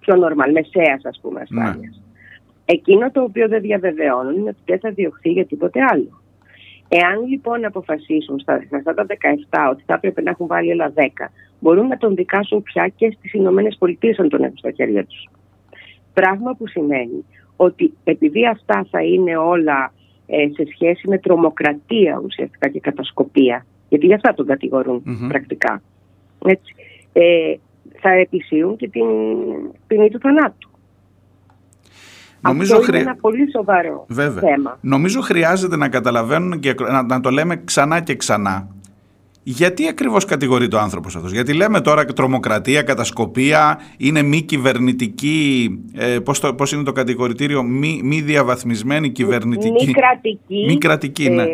Πιο 0.00 0.16
νορμάλ, 0.16 0.52
μεσαίας 0.52 1.04
ας 1.04 1.18
πούμε 1.22 1.42
ναι. 1.48 1.62
ασφάλειας. 1.62 2.02
Εκείνο 2.64 3.10
το 3.10 3.22
οποίο 3.22 3.48
δεν 3.48 3.60
διαβεβαιώνουν 3.60 4.36
είναι 4.36 4.48
ότι 4.48 4.62
δεν 4.64 4.78
θα 4.78 4.90
διωχθεί 4.90 5.30
για 5.30 5.46
τίποτε 5.46 5.80
άλλο. 5.90 6.20
Εάν 6.88 7.26
λοιπόν 7.26 7.64
αποφασίσουν 7.64 8.38
στα, 8.38 8.62
αυτά 8.76 8.94
τα 8.94 9.06
17 9.50 9.68
ότι 9.70 9.82
θα 9.86 9.94
έπρεπε 9.94 10.22
να 10.22 10.30
έχουν 10.30 10.46
βάλει 10.46 10.72
άλλα 10.72 10.92
10, 10.96 11.00
μπορούν 11.60 11.86
να 11.86 11.96
τον 11.96 12.14
δικάσουν 12.14 12.62
πια 12.62 12.88
και 12.88 13.14
στις 13.18 13.32
Ηνωμένες 13.32 13.76
Πολιτείες 13.78 14.18
αν 14.18 14.28
τον 14.28 14.42
έχουν 14.42 14.56
στα 14.56 14.70
χέρια 14.70 15.04
τους. 15.04 15.28
Πράγμα 16.12 16.54
που 16.54 16.66
σημαίνει 16.66 17.24
ότι 17.56 17.92
επειδή 18.04 18.46
αυτά 18.46 18.86
θα 18.90 19.02
είναι 19.02 19.36
όλα 19.36 19.92
ε, 19.92 20.01
σε 20.26 20.66
σχέση 20.72 21.08
με 21.08 21.18
τρομοκρατία 21.18 22.20
ουσιαστικά 22.24 22.68
και 22.68 22.80
κατασκοπία, 22.80 23.66
γιατί 23.88 24.06
για 24.06 24.16
αυτά 24.16 24.34
τον 24.34 24.46
κατηγορουν 24.46 25.02
πρακτικά, 25.28 25.82
έτσι, 26.44 26.74
ε, 27.12 27.54
θα 28.00 28.10
επισύουν 28.10 28.76
και 28.76 28.88
την 28.88 29.04
ποινή 29.86 30.10
του 30.10 30.18
θανάτου. 30.18 30.70
Νομίζω 32.40 32.76
Αυτό 32.76 32.92
είναι 32.92 33.00
ένα 33.02 33.16
πολύ 33.16 33.50
σοβαρό 33.50 34.06
θέμα. 34.40 34.78
Νομίζω 34.80 35.20
χρειάζεται 35.20 35.76
να 35.76 35.88
καταλαβαίνουν 35.88 36.60
και 36.60 36.74
να, 36.78 37.02
να 37.02 37.20
το 37.20 37.30
λέμε 37.30 37.56
ξανά 37.64 38.00
και 38.00 38.14
ξανά 38.14 38.68
γιατί 39.42 39.88
ακριβώς 39.88 40.24
κατηγορεί 40.24 40.68
το 40.68 40.78
άνθρωπος 40.78 41.16
αυτός, 41.16 41.32
Γιατί 41.32 41.52
λέμε 41.52 41.80
τώρα 41.80 42.04
τρομοκρατία, 42.04 42.82
κατασκοπία, 42.82 43.80
είναι 43.96 44.22
μη 44.22 44.42
κυβερνητική. 44.42 45.78
Ε, 45.94 46.18
Πώς 46.18 46.40
πώς 46.56 46.72
είναι 46.72 46.82
το 46.82 46.92
κατηγορητήριο, 46.92 47.62
μη, 47.62 48.00
μη 48.04 48.20
διαβαθμισμένη 48.20 49.10
κυβερνητική. 49.10 49.86
Μη 49.86 49.92
κρατική. 49.92 50.64
Μη 50.66 50.78
κρατική, 50.78 51.30
ναι. 51.30 51.42
Ε, 51.42 51.48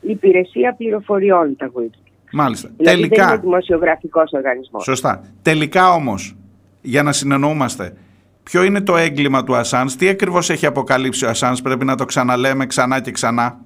υπηρεσία 0.00 0.74
πληροφοριών 0.76 1.56
τα 1.56 1.70
Wikileaks. 1.74 2.10
Μάλιστα. 2.32 2.70
Δηλαδή 2.76 2.96
Τελικά. 2.96 3.24
Δεν 3.24 3.34
είναι 3.34 3.42
δημοσιογραφικός 3.42 4.32
οργανισμός. 4.32 4.84
Σωστά. 4.84 5.24
Τελικά 5.42 5.92
όμως, 5.92 6.36
για 6.80 7.02
να 7.02 7.12
συνεννοούμαστε, 7.12 7.96
ποιο 8.42 8.62
είναι 8.62 8.80
το 8.80 8.96
έγκλημα 8.96 9.44
του 9.44 9.56
Ασάνς, 9.56 9.96
τι 9.96 10.08
ακριβώς 10.08 10.50
έχει 10.50 10.66
αποκαλύψει 10.66 11.24
ο 11.24 11.28
Ασάνς, 11.28 11.62
πρέπει 11.62 11.84
να 11.84 11.94
το 11.94 12.04
ξαναλέμε 12.04 12.66
ξανά 12.66 13.00
και 13.00 13.10
ξανά; 13.10 13.60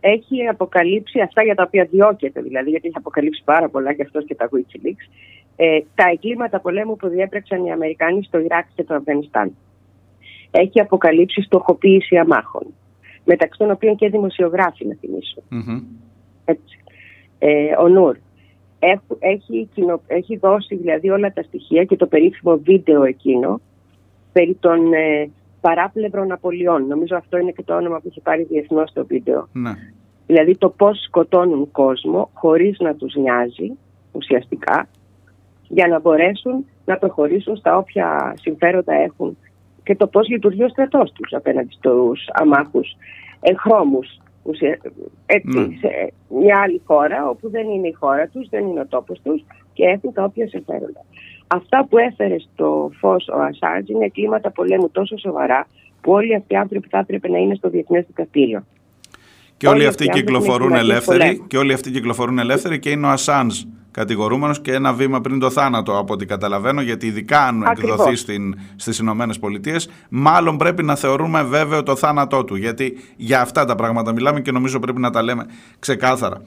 Έχει 0.00 0.46
αποκαλύψει 0.46 1.20
αυτά 1.20 1.42
για 1.42 1.54
τα 1.54 1.62
οποία 1.66 1.84
διώκεται, 1.90 2.40
δηλαδή, 2.40 2.70
γιατί 2.70 2.86
έχει 2.86 2.96
αποκαλύψει 2.98 3.42
πάρα 3.44 3.68
πολλά 3.68 3.92
και 3.92 4.02
αυτός 4.02 4.24
και 4.24 4.34
τα 4.34 4.48
Wikileaks, 4.52 5.10
ε, 5.56 5.80
τα 5.94 6.08
εγκλήματα 6.10 6.60
πολέμου 6.60 6.96
που 6.96 7.08
διέπραξαν 7.08 7.64
οι 7.64 7.72
Αμερικάνοι 7.72 8.22
στο 8.22 8.38
Ιράκ 8.38 8.66
και 8.74 8.84
το 8.84 8.94
Αφγανιστάν. 8.94 9.56
Έχει 10.50 10.80
αποκαλύψει 10.80 11.42
στοχοποίηση 11.42 12.16
αμάχων, 12.16 12.66
μεταξύ 13.24 13.58
των 13.58 13.70
οποίων 13.70 13.96
και 13.96 14.08
δημοσιογράφοι, 14.08 14.86
να 14.86 14.94
θυμισω 15.00 15.42
Έτσι. 16.44 16.78
Ε, 17.38 17.76
ο 17.78 17.88
Νούρ. 17.88 18.16
Έχει, 19.18 19.68
έχει 20.06 20.36
δώσει 20.36 20.76
δηλαδή 20.76 21.10
όλα 21.10 21.32
τα 21.32 21.42
στοιχεία 21.42 21.84
και 21.84 21.96
το 21.96 22.06
περίφημο 22.06 22.58
βίντεο 22.58 23.04
εκείνο 23.04 23.60
περί 24.32 24.54
των 24.60 24.92
ε, 24.92 25.30
παράπλευρων 25.60 26.32
απολειών. 26.32 26.86
Νομίζω 26.86 27.16
αυτό 27.16 27.38
είναι 27.38 27.50
και 27.50 27.62
το 27.62 27.76
όνομα 27.76 27.96
που 27.96 28.06
έχει 28.08 28.20
πάρει 28.20 28.42
διεθνώς 28.42 28.92
το 28.92 29.06
βίντεο. 29.06 29.48
Ναι. 29.52 29.70
Δηλαδή 30.26 30.56
το 30.56 30.68
πώς 30.68 31.02
σκοτώνουν 31.02 31.70
κόσμο 31.70 32.30
χωρίς 32.32 32.78
να 32.78 32.94
τους 32.94 33.14
νοιάζει 33.14 33.72
ουσιαστικά 34.12 34.88
για 35.68 35.86
να 35.86 36.00
μπορέσουν 36.00 36.66
να 36.84 36.96
προχωρήσουν 36.96 37.56
στα 37.56 37.76
όποια 37.76 38.34
συμφέροντα 38.36 38.94
έχουν 38.94 39.36
και 39.82 39.96
το 39.96 40.06
πώς 40.06 40.28
λειτουργεί 40.28 40.62
ο 40.62 40.68
στρατός 40.68 41.12
τους 41.12 41.32
απέναντι 41.32 41.72
στους 41.72 42.28
αμάχους 42.32 42.96
εγχρώμους 43.40 44.18
έτσι, 45.26 45.58
ναι. 45.58 45.76
σε 45.78 46.12
μια 46.28 46.60
άλλη 46.62 46.82
χώρα 46.84 47.28
όπου 47.28 47.50
δεν 47.50 47.68
είναι 47.68 47.88
η 47.88 47.92
χώρα 47.92 48.28
τους, 48.28 48.48
δεν 48.48 48.66
είναι 48.66 48.80
ο 48.80 48.86
τόπος 48.86 49.20
τους 49.22 49.44
και 49.72 49.84
έχουν 49.84 50.12
τα 50.12 50.24
όποια 50.24 50.48
συμφέροντα. 50.48 51.04
Αυτά 51.48 51.86
που 51.90 51.98
έφερε 51.98 52.36
στο 52.38 52.90
φως 52.98 53.28
ο 53.28 53.40
Ασάντζ 53.40 53.88
είναι 53.88 54.08
κλίματα 54.08 54.50
πολέμου 54.50 54.90
τόσο 54.90 55.18
σοβαρά 55.18 55.66
που 56.00 56.12
όλοι 56.12 56.34
αυτοί 56.34 56.54
οι 56.54 56.56
άνθρωποι 56.56 56.88
θα 56.88 56.98
έπρεπε 56.98 57.28
να 57.28 57.38
είναι 57.38 57.54
στο 57.54 57.68
Διεθνές 57.68 58.04
Δικαστήριο. 58.06 58.64
Και 59.56 59.68
όλοι, 59.68 59.86
αυτοί 59.86 60.08
κυκλοφορούν 60.08 60.74
ελεύθεροι 60.74 61.44
και 61.46 61.58
όλοι 61.58 61.72
αυτοί 61.72 61.90
κυκλοφορούν 61.90 62.38
ελεύθεροι 62.38 62.78
και 62.78 62.90
είναι 62.90 63.06
ο 63.06 63.08
Ασάντζ 63.08 63.62
κατηγορούμενος 63.90 64.60
και 64.60 64.72
ένα 64.72 64.92
βήμα 64.92 65.20
πριν 65.20 65.38
το 65.38 65.50
θάνατο, 65.50 65.98
από 65.98 66.12
ό,τι 66.12 66.26
καταλαβαίνω, 66.26 66.80
γιατί 66.80 67.06
ειδικά 67.06 67.46
αν 67.46 67.62
εκδοθεί 67.62 68.16
στις 68.76 68.98
Ηνωμένες 68.98 69.38
Πολιτείες, 69.38 69.90
μάλλον 70.08 70.56
πρέπει 70.56 70.82
να 70.82 70.94
θεωρούμε 70.94 71.42
βέβαιο 71.42 71.82
το 71.82 71.96
θάνατό 71.96 72.44
του. 72.44 72.56
Γιατί 72.56 72.98
για 73.16 73.40
αυτά 73.40 73.64
τα 73.64 73.74
πράγματα 73.74 74.12
μιλάμε 74.12 74.40
και 74.40 74.52
νομίζω 74.52 74.78
πρέπει 74.78 75.00
να 75.00 75.10
τα 75.10 75.22
λέμε 75.22 75.46
ξεκάθαρα. 75.78 76.42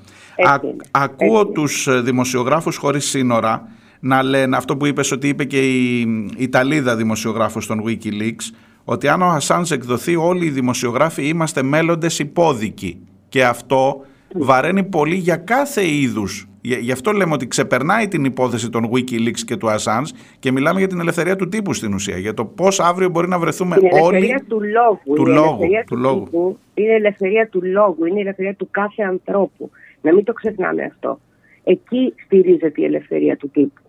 Α, 0.48 0.60
ακούω 0.92 1.48
τους 1.48 2.02
δημοσιογράφους 2.02 2.78
χωρίς 2.78 3.06
σύνορα 3.10 3.68
να 4.02 4.24
λένε 4.24 4.58
αυτό 4.58 4.78
που 4.78 4.86
είπες 4.86 5.12
ότι 5.12 5.28
είπε 5.28 5.44
και 5.44 5.60
η 5.70 6.08
Ιταλίδα 6.38 6.96
δημοσιογράφος 6.96 7.68
των 7.68 7.84
Wikileaks 7.88 8.54
ότι 8.84 9.08
αν 9.08 9.22
ο 9.22 9.26
Ασάνς 9.26 9.72
εκδοθεί 9.72 10.16
όλοι 10.16 10.46
οι 10.46 10.50
δημοσιογράφοι 10.50 11.28
είμαστε 11.28 11.64
μέλλοντες 11.64 12.20
υπόδικοι 12.20 13.00
και 13.30 13.46
αυτό 13.46 14.06
βαραίνει 14.34 14.84
πολύ 14.84 15.16
για 15.16 15.36
κάθε 15.36 15.88
είδους 15.88 16.46
Γι' 16.62 16.92
αυτό 16.92 17.12
λέμε 17.12 17.34
ότι 17.34 17.48
ξεπερνάει 17.48 18.08
την 18.08 18.26
υπόθεση 18.26 18.70
των 18.70 18.90
Wikileaks 18.92 19.40
και 19.46 19.58
του 19.58 19.68
Assange 19.68 20.10
και 20.40 20.52
μιλάμε 20.52 20.80
για 20.80 20.88
την 20.88 21.00
ελευθερία 21.00 21.36
του 21.36 21.50
τύπου 21.50 21.74
στην 21.74 21.94
ουσία. 21.94 22.18
Για 22.18 22.34
το 22.34 22.46
πώς 22.46 22.80
αύριο 22.80 23.10
μπορεί 23.10 23.28
να 23.28 23.40
βρεθούμε 23.40 23.78
την 23.78 23.90
όλοι. 23.92 24.16
ελευθερία 24.16 24.46
του 24.48 24.62
λόγου. 24.62 25.16
Του 25.16 25.32
η 25.32 25.34
λόγου, 25.34 25.48
ελευθερία 25.48 25.84
του, 25.84 25.98
λόγου. 25.98 26.24
Τύπου 26.24 26.58
είναι 26.74 26.92
η 26.92 26.94
ελευθερία 26.94 27.48
του 27.48 27.62
λόγου. 27.64 28.06
Είναι 28.06 28.18
η 28.18 28.22
ελευθερία 28.22 28.54
του 28.54 28.68
κάθε 28.72 29.04
ανθρώπου. 29.04 29.70
Να 30.02 30.14
μην 30.14 30.24
το 30.24 30.34
ξεχνάμε 30.34 30.84
αυτό. 30.84 31.20
Εκεί 31.64 32.14
στηρίζεται 32.26 32.82
η 32.82 32.84
ελευθερία 32.84 33.38
του 33.38 33.50
τύπου. 33.50 33.81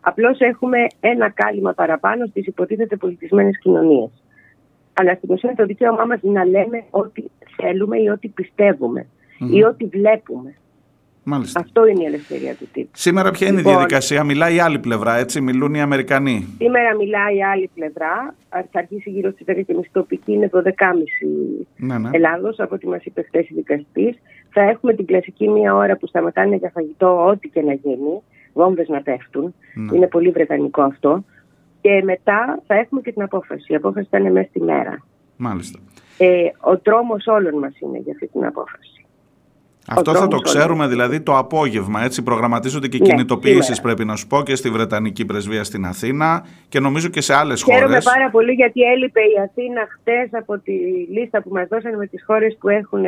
Απλώς 0.00 0.40
έχουμε 0.40 0.78
ένα 1.00 1.30
κάλυμα 1.30 1.72
παραπάνω 1.72 2.26
στις 2.26 2.46
υποτίθεται 2.46 2.96
πολιτισμένες 2.96 3.58
κοινωνίες. 3.58 4.10
Αλλά 4.92 5.14
στην 5.14 5.30
ουσία 5.32 5.54
το 5.56 5.66
δικαίωμά 5.66 6.04
μας 6.04 6.20
είναι 6.22 6.38
να 6.38 6.44
λέμε 6.44 6.84
ό,τι 6.90 7.24
θέλουμε 7.56 7.98
ή 7.98 8.08
ό,τι 8.08 8.28
πιστευουμε 8.28 9.06
ή 9.52 9.64
ό,τι 9.64 9.84
βλέπουμε. 9.84 10.54
Μάλιστα. 11.30 11.60
Αυτό 11.60 11.86
είναι 11.86 12.02
η 12.02 12.06
ελευθερία 12.06 12.54
του 12.54 12.68
τύπου. 12.72 12.90
Σήμερα 12.92 13.30
ποια 13.30 13.46
είναι 13.46 13.56
λοιπόν, 13.56 13.72
η 13.72 13.76
διαδικασία, 13.76 14.24
μιλάει 14.24 14.54
η 14.54 14.60
άλλη 14.60 14.78
πλευρά, 14.78 15.16
έτσι, 15.16 15.40
μιλούν 15.40 15.74
οι 15.74 15.80
Αμερικανοί. 15.80 16.54
Σήμερα 16.56 16.96
μιλάει 16.96 17.36
η 17.36 17.42
άλλη 17.42 17.70
πλευρά, 17.74 18.34
θα 18.48 18.78
αρχίσει 18.78 19.10
γύρω 19.10 19.30
στις 19.30 19.46
10.30 19.48 19.62
τοπική, 19.92 20.32
είναι 20.32 20.50
12.30 20.52 20.62
ναι, 21.76 21.98
ναι. 21.98 22.10
Ελλάδος, 22.12 22.58
από 22.58 22.74
ό,τι 22.74 22.86
μας 22.86 23.04
είπε 23.04 23.22
χθες 23.22 23.48
η 23.48 23.54
δικαστής. 23.54 24.18
Θα 24.50 24.60
έχουμε 24.62 24.94
την 24.94 25.06
κλασική 25.06 25.48
μία 25.48 25.74
ώρα 25.74 25.96
που 25.96 26.06
σταματάνε 26.06 26.56
για 26.56 26.70
φαγητό, 26.74 27.26
ό,τι 27.26 27.48
και 27.48 27.62
να 27.62 27.72
γίνει, 27.72 28.22
βόμβες 28.58 28.88
να 28.88 29.02
πέφτουν. 29.02 29.54
Ναι. 29.74 29.96
Είναι 29.96 30.06
πολύ 30.06 30.30
βρετανικό 30.30 30.82
αυτό. 30.82 31.24
Και 31.80 32.02
μετά 32.04 32.62
θα 32.66 32.74
έχουμε 32.74 33.00
και 33.00 33.12
την 33.12 33.22
απόφαση. 33.22 33.72
Η 33.72 33.74
απόφαση 33.74 34.08
θα 34.10 34.18
είναι 34.18 34.30
μέσα 34.30 34.48
στη 34.48 34.60
μέρα. 34.62 35.04
Μάλιστα. 35.36 35.78
Ε, 36.18 36.50
ο 36.60 36.78
τρόμος 36.78 37.26
όλων 37.26 37.58
μας 37.58 37.78
είναι 37.80 37.98
για 37.98 38.12
αυτή 38.12 38.26
την 38.26 38.44
απόφαση. 38.44 38.97
Αυτό 39.88 40.14
θα 40.14 40.28
το 40.28 40.38
ξέρουμε 40.38 40.86
δηλαδή 40.86 41.20
το 41.20 41.36
απόγευμα. 41.36 42.04
Έτσι 42.04 42.22
προγραμματίζονται 42.22 42.88
και 42.88 42.96
οι 42.96 43.00
ναι, 43.00 43.06
κινητοποιήσεις, 43.08 43.80
πρέπει 43.80 44.04
να 44.04 44.16
σου 44.16 44.26
πω, 44.26 44.42
και 44.42 44.54
στη 44.54 44.70
Βρετανική 44.70 45.24
Πρεσβεία 45.24 45.64
στην 45.64 45.86
Αθήνα 45.86 46.46
και 46.68 46.80
νομίζω 46.80 47.08
και 47.08 47.20
σε 47.20 47.34
άλλες 47.34 47.62
χώρες. 47.62 47.80
Χαίρομαι 47.80 48.00
πάρα 48.04 48.30
πολύ 48.30 48.52
γιατί 48.52 48.80
έλειπε 48.80 49.20
η 49.20 49.36
Αθήνα 49.44 49.80
χτες 49.94 50.40
από 50.40 50.58
τη 50.58 50.72
λίστα 51.12 51.42
που 51.42 51.50
μας 51.52 51.68
δώσανε 51.68 51.96
με 51.96 52.06
τις 52.06 52.24
χώρες 52.26 52.56
που 52.60 52.68
εχουν 52.68 53.04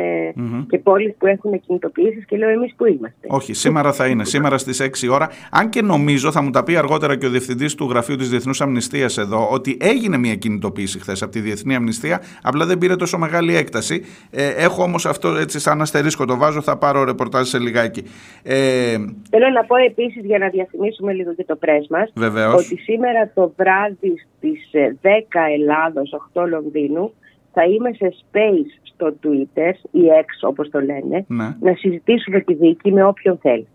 και 0.69 0.77
πόλεις 0.77 1.13
που 1.17 1.25
έχουν 1.27 1.59
κινητοποιήσεις 1.59 2.25
και 2.25 2.37
λέω 2.37 2.49
εμείς 2.49 2.73
που 2.75 2.85
είμαστε. 2.85 3.27
Όχι, 3.27 3.53
σήμερα 3.53 3.93
θα 3.93 4.07
είναι. 4.07 4.25
σήμερα 4.25 4.57
στις 4.57 4.81
6 4.81 5.09
ώρα. 5.11 5.29
Αν 5.51 5.69
και 5.69 5.81
νομίζω, 5.81 6.31
θα 6.31 6.41
μου 6.41 6.49
τα 6.49 6.63
πει 6.63 6.75
αργότερα 6.75 7.17
και 7.17 7.25
ο 7.25 7.29
διευθυντής 7.29 7.75
του 7.75 7.89
Γραφείου 7.89 8.15
της 8.15 8.29
Διεθνούς 8.29 8.61
Αμνηστίας 8.61 9.17
εδώ, 9.17 9.47
ότι 9.51 9.77
έγινε 9.79 10.17
μια 10.17 10.35
κινητοποίηση 10.35 10.99
χθες 10.99 11.21
από 11.21 11.31
τη 11.31 11.39
Διεθνή 11.39 11.75
Αμνηστία, 11.75 12.21
απλά 12.41 12.65
δεν 12.65 12.77
πήρε 12.77 12.95
τόσο 12.95 13.17
μεγάλη 13.17 13.55
έκταση. 13.55 14.05
Ε, 14.29 14.47
έχω 14.47 14.83
όμως 14.83 15.05
αυτό 15.05 15.35
έτσι 15.35 15.59
σαν 15.59 15.81
αστερίσκο 15.81 16.25
το 16.25 16.37
βάζω, 16.37 16.61
θα 16.71 16.77
πάρω 16.77 17.03
ρεπορτάζ 17.03 17.47
σε 17.47 17.59
λιγάκι. 17.59 18.03
Ε, 18.43 18.97
Θέλω 19.29 19.49
να 19.53 19.63
πω 19.63 19.75
επίσης 19.75 20.25
για 20.25 20.37
να 20.37 20.47
διαφημίσουμε 20.49 21.13
λίγο 21.13 21.33
και 21.33 21.43
το 21.43 21.55
πρέσ 21.55 21.87
μας. 21.87 22.11
Ότι 22.57 22.75
σήμερα 22.77 23.31
το 23.33 23.53
βράδυ 23.57 24.13
στις 24.37 24.59
10 25.01 25.39
Ελλάδος, 25.57 26.13
8 26.33 26.47
Λονδίνου, 26.49 27.13
θα 27.53 27.63
είμαι 27.63 27.91
σε 27.93 28.13
space 28.21 28.71
στο 28.83 29.13
Twitter 29.23 29.73
ή 29.91 30.01
X 30.25 30.47
όπως 30.49 30.69
το 30.69 30.79
λένε, 30.79 31.25
ναι. 31.27 31.55
να 31.59 31.73
συζητήσουμε 31.75 32.39
τη 32.39 32.53
δίκη 32.53 32.91
με 32.91 33.03
όποιον 33.03 33.37
θέλει. 33.41 33.67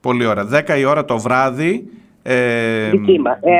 Πολύ 0.00 0.26
ωραία. 0.26 0.64
10 0.68 0.78
η 0.78 0.84
ώρα 0.84 1.04
το 1.04 1.18
βράδυ 1.18 1.88
ε, 2.22 2.34
ε, 2.34 2.90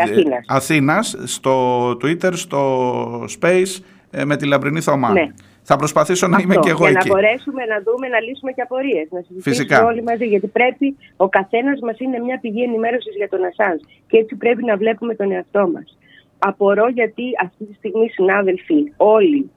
Αθήνας. 0.02 0.44
Αθήνας 0.46 1.16
στο 1.24 1.90
Twitter, 1.90 2.32
στο 2.32 3.24
Space 3.40 3.82
ε, 4.10 4.24
με 4.24 4.36
τη 4.36 4.46
Λαμπρινή 4.46 4.80
Θωμά. 4.80 5.12
Ναι. 5.12 5.28
Θα 5.70 5.76
προσπαθήσω 5.76 6.26
να 6.26 6.38
είμαι 6.40 6.56
και 6.64 6.72
εγώ 6.74 6.84
για 6.88 6.98
εκεί. 6.98 7.08
Για 7.08 7.14
να 7.14 7.20
μπορέσουμε 7.20 7.62
να 7.72 7.78
δούμε, 7.86 8.06
να 8.14 8.20
λύσουμε 8.20 8.52
και 8.52 8.62
απορίες. 8.62 9.06
Να 9.10 9.20
συζητήσουμε 9.26 9.76
όλοι 9.90 10.02
μαζί. 10.02 10.26
Γιατί 10.26 10.46
πρέπει 10.46 10.96
ο 11.16 11.28
καθένας 11.28 11.80
μας 11.80 11.98
είναι 11.98 12.18
μια 12.18 12.38
πηγή 12.40 12.62
ενημέρωσης 12.62 13.14
για 13.16 13.28
τον 13.28 13.44
Ασάνς. 13.44 13.82
Και 14.06 14.16
έτσι 14.22 14.34
πρέπει 14.34 14.64
να 14.64 14.76
βλέπουμε 14.76 15.14
τον 15.14 15.32
εαυτό 15.32 15.70
μας. 15.74 15.98
Απορώ 16.38 16.88
γιατί 16.88 17.24
αυτή 17.42 17.64
τη 17.64 17.74
στιγμή 17.74 18.08
συνάδελφοι 18.08 18.92
όλοι 18.96 19.50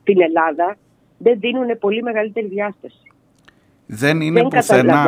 στην 0.00 0.20
Ελλάδα 0.20 0.76
δεν 1.18 1.38
δίνουν 1.40 1.78
πολύ 1.78 2.02
μεγαλύτερη 2.02 2.46
διάσταση. 2.46 3.04
Δεν 3.86 4.20
είναι, 4.20 4.42
πουθενά, 4.42 5.06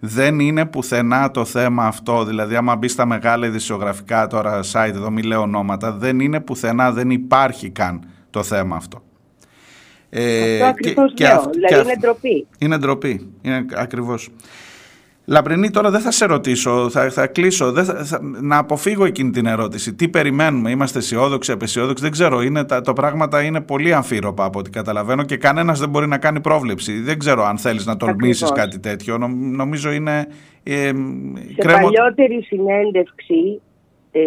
δεν 0.00 0.38
είναι 0.38 0.66
πουθενά 0.66 1.30
το 1.30 1.44
θέμα 1.44 1.86
αυτό. 1.86 2.24
Δηλαδή, 2.24 2.54
άμα 2.56 2.76
μπεις 2.76 2.92
στα 2.92 3.06
μεγάλα 3.06 3.46
ειδησιογραφικά 3.46 4.26
τώρα 4.26 4.60
site, 4.72 4.94
εδώ 4.94 5.10
μη 5.10 5.22
λέω 5.22 5.40
ονόματα, 5.40 5.92
δεν 5.92 6.20
είναι 6.20 6.40
πουθενά, 6.40 6.92
δεν 6.92 7.10
υπάρχει 7.10 7.70
καν 7.70 8.04
το 8.30 8.42
θέμα 8.42 8.76
αυτό. 8.76 9.02
Ε, 10.10 10.52
αυτό 10.52 10.64
ακριβώς 10.64 11.14
και, 11.14 11.24
λέω, 11.24 11.50
δηλαδή 11.52 11.82
είναι 11.82 11.96
ντροπή. 12.00 12.46
Είναι 12.58 12.78
ντροπή, 12.78 13.32
είναι 13.42 13.66
ακριβώς. 13.74 14.30
Λαμπρινή, 15.24 15.70
τώρα 15.70 15.90
δεν 15.90 16.00
θα 16.00 16.10
σε 16.10 16.26
ρωτήσω, 16.26 16.90
θα, 16.90 17.10
θα 17.10 17.26
κλείσω. 17.26 17.72
Δεν 17.72 17.84
θα, 17.84 18.20
να 18.22 18.58
αποφύγω 18.58 19.04
εκείνη 19.04 19.30
την 19.30 19.46
ερώτηση. 19.46 19.94
Τι 19.94 20.08
περιμένουμε, 20.08 20.70
είμαστε 20.70 20.98
αισιόδοξοι, 20.98 21.52
απεσιόδοξοι, 21.52 22.02
δεν 22.02 22.12
ξέρω. 22.12 22.42
Είναι, 22.42 22.64
τα, 22.64 22.80
το 22.80 22.92
πράγματα 22.92 23.42
είναι 23.42 23.60
πολύ 23.60 23.94
αμφίροπα 23.94 24.44
από 24.44 24.58
ό,τι 24.58 24.70
καταλαβαίνω 24.70 25.22
και 25.22 25.36
κανένας 25.36 25.78
δεν 25.80 25.88
μπορεί 25.88 26.06
να 26.06 26.18
κάνει 26.18 26.40
πρόβλεψη. 26.40 27.00
Δεν 27.00 27.18
ξέρω 27.18 27.44
αν 27.44 27.58
θέλεις 27.58 27.86
να 27.86 27.96
τολμήσεις 27.96 28.52
κάτι 28.52 28.78
τέτοιο. 28.78 29.18
νομίζω 29.38 29.92
είναι. 29.92 30.26
Ε, 30.62 30.74
Σε 30.74 30.92
κρέμω... 31.56 31.82
παλιότερη 31.82 32.42
συνέντευξη 32.42 33.60
ε, 34.12 34.20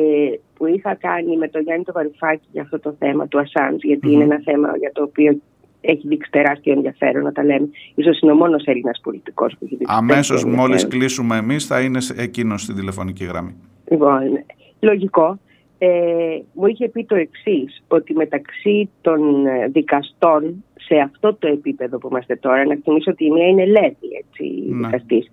που 0.54 0.68
είχα 0.68 0.96
κάνει 0.96 1.38
με 1.38 1.48
τον 1.48 1.62
Γιάννη 1.62 1.84
το 1.84 1.92
Βαρουφάκη 1.92 2.48
για 2.52 2.62
αυτό 2.62 2.80
το 2.80 2.96
θέμα 3.00 3.28
του 3.28 3.40
Ασάντ, 3.40 3.84
είναι 4.04 4.24
ένα 4.24 4.42
θέμα 4.44 4.78
για 4.78 4.92
το 4.94 5.04
οποίο 5.04 5.40
έχει 5.86 6.08
δείξει 6.08 6.32
τεράστιο 6.32 6.74
ενδιαφέρον 6.74 7.24
να 7.24 7.32
τα 7.32 7.44
λέμε. 7.44 7.70
Ίσως 7.96 8.20
είναι 8.20 8.32
ο 8.32 8.36
μόνος 8.36 8.64
Έλληνας 8.66 9.00
πολιτικός 9.04 9.52
που 9.52 9.66
έχει 9.66 9.76
δείξει. 9.76 9.94
Αμέσως 9.98 10.46
μόλις 10.46 10.88
κλείσουμε 10.88 11.38
εμείς, 11.38 11.66
θα 11.66 11.82
είναι 11.82 12.00
εκείνος 12.18 12.62
στην 12.62 12.76
τηλεφωνική 12.76 13.26
γραμμή. 13.26 13.56
Λοιπόν, 13.92 14.44
λογικό. 14.80 15.40
Ε, 15.78 16.40
μου 16.54 16.68
είχε 16.68 16.90
πει 16.90 17.06
το 17.06 17.16
εξής, 17.16 17.84
ότι 17.88 18.14
μεταξύ 18.14 18.90
των 19.02 19.46
ε, 19.46 19.68
δικαστών 19.68 20.64
σε 20.74 20.96
αυτό 20.96 21.34
το 21.34 21.48
επίπεδο 21.48 21.98
που 21.98 22.08
είμαστε 22.12 22.36
τώρα, 22.36 22.66
να 22.66 22.78
θυμίσω 22.84 23.12
ότι 23.12 23.26
η 23.26 23.32
μία 23.32 23.48
είναι 23.48 23.66
Λέβη, 23.66 24.10
έτσι, 24.24 24.64
ναι. 24.68 24.88
δικαστής, 24.88 25.28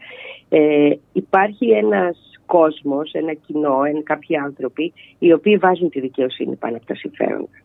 ε, 0.48 0.90
υπάρχει 1.12 1.70
ένας 1.70 2.18
κόσμος, 2.46 3.12
ένα 3.12 3.32
κοινό, 3.32 3.82
ένα, 3.84 4.02
κάποιοι 4.02 4.36
άνθρωποι, 4.36 4.92
οι 5.18 5.32
οποίοι 5.32 5.56
βάζουν 5.56 5.90
τη 5.90 6.00
δικαιοσύνη 6.00 6.56
πάνω 6.56 6.76
από 6.76 6.86
τα 6.86 6.94
συμφέροντα 6.94 7.58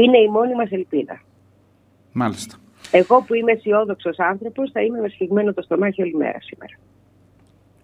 είναι 0.00 0.18
η 0.18 0.28
μόνη 0.28 0.54
μας 0.54 0.70
ελπίδα. 0.70 1.20
Μάλιστα. 2.12 2.56
Εγώ 2.90 3.22
που 3.26 3.34
είμαι 3.34 3.52
αισιόδοξος 3.52 4.18
άνθρωπος 4.18 4.70
θα 4.72 4.80
είμαι 4.82 5.00
με 5.00 5.08
σφιγμένο 5.08 5.52
το 5.52 5.62
στομάχι 5.62 6.02
όλη 6.02 6.14
μέρα 6.14 6.38
σήμερα. 6.40 6.74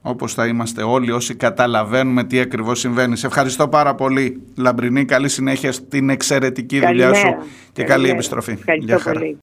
Όπως 0.02 0.34
θα 0.34 0.46
είμαστε 0.46 0.82
όλοι 0.82 1.10
όσοι 1.10 1.34
καταλαβαίνουμε 1.36 2.24
τι 2.24 2.40
ακριβώς 2.40 2.78
συμβαίνει. 2.78 3.16
Σε 3.16 3.26
ευχαριστώ 3.26 3.68
πάρα 3.68 3.94
πολύ 3.94 4.42
Λαμπρινή. 4.56 5.04
Καλή 5.04 5.28
συνέχεια 5.28 5.72
στην 5.72 6.10
εξαιρετική 6.10 6.80
δουλειά 6.86 7.14
σου 7.14 7.36
και 7.72 7.84
καλή 7.84 8.08
επιστροφή. 8.08 8.52
Ευχαριστώ 8.52 9.10
πολύ. 9.10 9.36